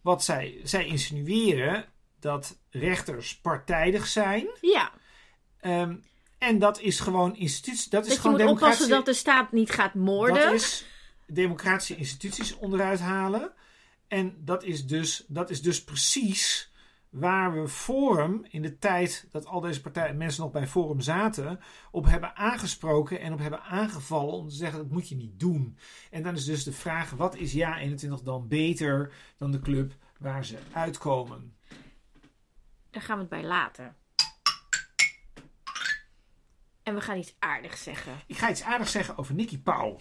[0.00, 1.84] wat zij, zij insinueren
[2.20, 4.46] dat rechters partijdig zijn.
[4.60, 4.90] Ja.
[5.60, 6.04] Um,
[6.42, 7.88] en dat is gewoon instituties.
[7.88, 10.42] Dat, is gewoon je moet oppassen dat de staat niet gaat moorden.
[10.42, 10.84] Dat is
[11.26, 13.52] democratische instituties onderuit halen.
[14.08, 16.72] En dat is dus, dat is dus precies
[17.10, 21.60] waar we Forum in de tijd dat al deze partijen, mensen nog bij Forum zaten,
[21.90, 25.78] op hebben aangesproken en op hebben aangevallen om te zeggen dat moet je niet doen.
[26.10, 29.92] En dan is dus de vraag, wat is Ja 21 dan beter dan de club
[30.18, 31.56] waar ze uitkomen?
[32.90, 33.96] Daar gaan we het bij laten.
[36.82, 38.12] En we gaan iets aardigs zeggen.
[38.26, 39.98] Ik ga iets aardigs zeggen over Nicky Pauw.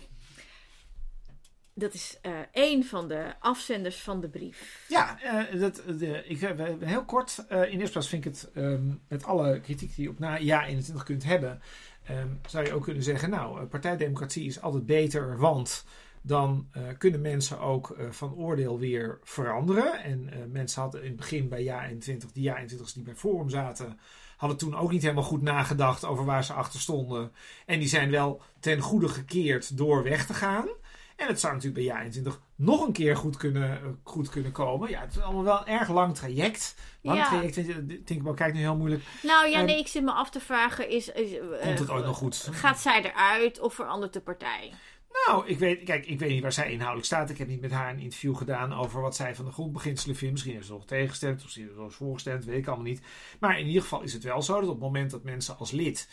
[1.73, 4.85] Dat is uh, één van de afzenders van de brief.
[4.87, 7.45] Ja, uh, dat, de, ik, uh, heel kort.
[7.49, 10.65] in eerste plaats vind ik het um, met alle kritiek die je op na ja
[10.65, 11.61] 21 kunt hebben.
[12.09, 15.85] Um, zou je ook kunnen zeggen, nou, partijdemocratie is altijd beter, want
[16.21, 16.67] dan
[16.97, 20.03] kunnen mensen ook van oordeel weer veranderen.
[20.03, 23.49] En mensen hadden in het begin bij ja 21, die ja 21's die bij Forum
[23.49, 23.99] zaten,
[24.41, 27.31] hadden toen ook niet helemaal goed nagedacht over waar ze achter stonden.
[27.65, 30.67] En die zijn wel ten goede gekeerd door weg te gaan.
[31.15, 34.89] En het zou natuurlijk bij jaar 21 nog een keer goed kunnen, goed kunnen komen.
[34.89, 36.75] Ja, het is allemaal wel een erg lang traject.
[37.01, 37.27] Lang ja.
[37.27, 39.03] traject, wel kijkt nu heel moeilijk.
[39.23, 41.07] Nou ja, nee, ik zit me af te vragen, is...
[41.07, 42.47] is Komt het uh, ook nog goed?
[42.51, 44.71] Gaat zij eruit of verandert de partij?
[45.27, 47.29] Nou, ik weet, kijk, ik weet niet waar zij inhoudelijk staat.
[47.29, 50.33] Ik heb niet met haar een interview gedaan over wat zij van de grondbeginselen vindt.
[50.33, 53.01] Misschien heeft ze nog tegengestemd, of misschien heeft ze nog voorgestemd, weet ik allemaal niet.
[53.39, 55.71] Maar in ieder geval is het wel zo dat op het moment dat mensen als
[55.71, 56.09] lid,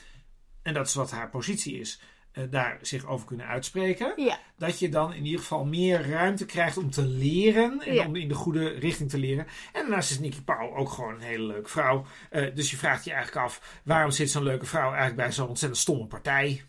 [0.63, 2.01] en dat is wat haar positie is,
[2.33, 6.47] eh, daar zich over kunnen uitspreken, Ja, dat je dan in ieder geval meer ruimte
[6.47, 8.07] krijgt om te leren en Ja.
[8.07, 9.47] om in de goede richting te leren.
[9.73, 12.05] En daarnaast is Nikki Powell ook gewoon een hele leuke vrouw.
[12.31, 15.49] Eh, dus je vraagt je eigenlijk af, waarom zit zo'n leuke vrouw eigenlijk bij zo'n
[15.49, 16.63] ontzettend stomme partij?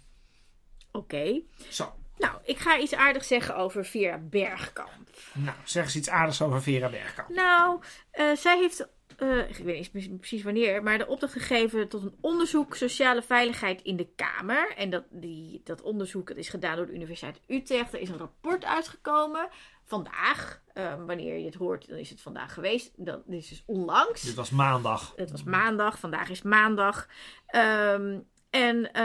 [0.92, 1.42] oké.
[1.70, 5.10] Zo, Nou, ik ga iets aardigs zeggen over Vera Bergkamp.
[5.34, 7.30] nou, zeg eens iets aardigs over Vera Bergkamp.
[7.30, 7.80] Nou,
[8.12, 12.18] eh, zij heeft, eh, ik weet niet precies- wanneer, maar de opdracht gegeven tot een
[12.22, 14.74] onderzoek sociale veiligheid in de Kamer.
[14.78, 17.94] En dat, die, dat onderzoek dat is gedaan door de Universiteit Utrecht.
[17.94, 19.50] Er is een rapport uitgekomen
[19.86, 20.62] vandaag.
[20.74, 22.92] Eh, wanneer je het hoort, dan is het vandaag geweest.
[22.96, 24.22] Dat is dus onlangs.
[24.22, 25.14] Dit was maandag.
[25.16, 27.08] Het was maandag, vandaag is maandag.
[27.46, 28.20] Ehm,
[28.50, 29.04] en eh,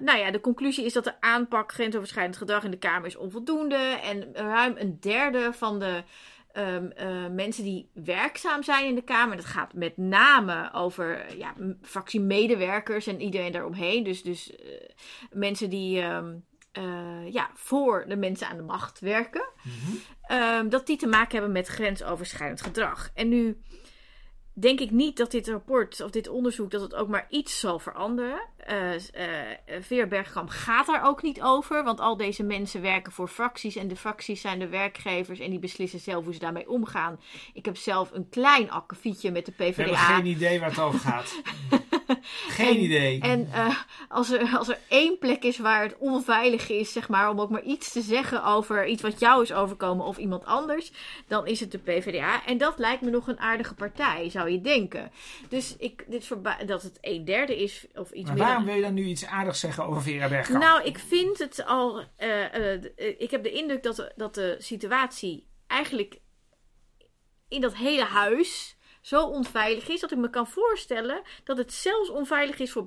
[0.00, 3.98] nou ja, de conclusie is dat de aanpak grensoverschrijdend gedrag in de Kamer is onvoldoende.
[4.02, 6.02] En ruim een derde van de
[6.52, 11.54] ehm, eh, mensen die werkzaam zijn in de Kamer, dat gaat met name over ja,
[11.82, 14.04] fractiemedewerkers en iedereen daaromheen.
[14.04, 14.66] Dus, dus eh,
[15.30, 16.34] mensen die ehm,
[16.72, 19.96] eh, ja, voor de mensen aan de macht werken Mhm.
[20.22, 23.10] ehm, dat die te maken hebben met grensoverschrijdend gedrag.
[23.14, 23.60] En nu
[24.52, 27.78] denk ik niet dat dit rapport of dit onderzoek dat het ook maar iets zal
[27.78, 28.40] veranderen.
[29.80, 33.88] Veer Bergkamp gaat daar ook niet over, want al deze mensen werken voor fracties en
[33.88, 37.20] de fracties zijn de werkgevers en die beslissen zelf hoe ze daarmee omgaan.
[37.54, 39.96] Ik heb zelf een klein akkefietje met de We hebben PvdA.
[39.96, 41.40] geen idee waar het over gaat.
[42.58, 43.20] geen En- idee.
[43.20, 43.76] En eh,
[44.08, 47.50] als, er, als er één plek is waar het onveilig is, zeg maar, om ook
[47.50, 50.92] maar iets te zeggen over iets wat jou is overkomen of iemand anders,
[51.28, 52.44] dan is het de PvdA.
[52.46, 55.10] En dat lijkt me nog een aardige partij, zou je denken.
[55.48, 56.28] Dus ik, dit
[56.66, 58.44] dat het een derde is, of iets maar meer.
[58.46, 60.62] waarom wil je dan nu iets aardigs zeggen over Vera Bergkamp?
[60.62, 62.02] Nou, ik vind het al.
[62.16, 62.82] eh, eh,
[63.18, 66.20] ik heb de indruk dat dat de situatie eigenlijk
[67.48, 72.10] in dat hele huis zo onveilig is dat ik me kan voorstellen dat het zelfs
[72.10, 72.84] onveilig is voor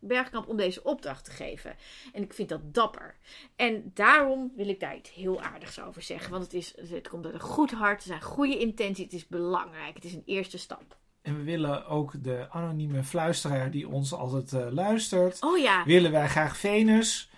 [0.00, 1.76] Bergkamp om deze opdracht te geven.
[2.12, 3.16] En ik vind dat dapper.
[3.56, 6.30] En daarom wil ik daar iets heel aardigs over zeggen.
[6.30, 9.26] Want het, is, het komt uit een goed hart, er zijn goede intenties, het is
[9.28, 10.96] belangrijk, het is een eerste stap.
[11.22, 15.42] En we willen ook de anonieme fluisteraar die ons altijd eh, luistert.
[15.42, 17.30] Oh ja, Willen wij graag Venus.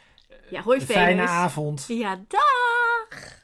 [0.50, 1.30] ja hoi Een fijne Venus.
[1.30, 1.84] avond.
[1.88, 3.42] Ja, dag!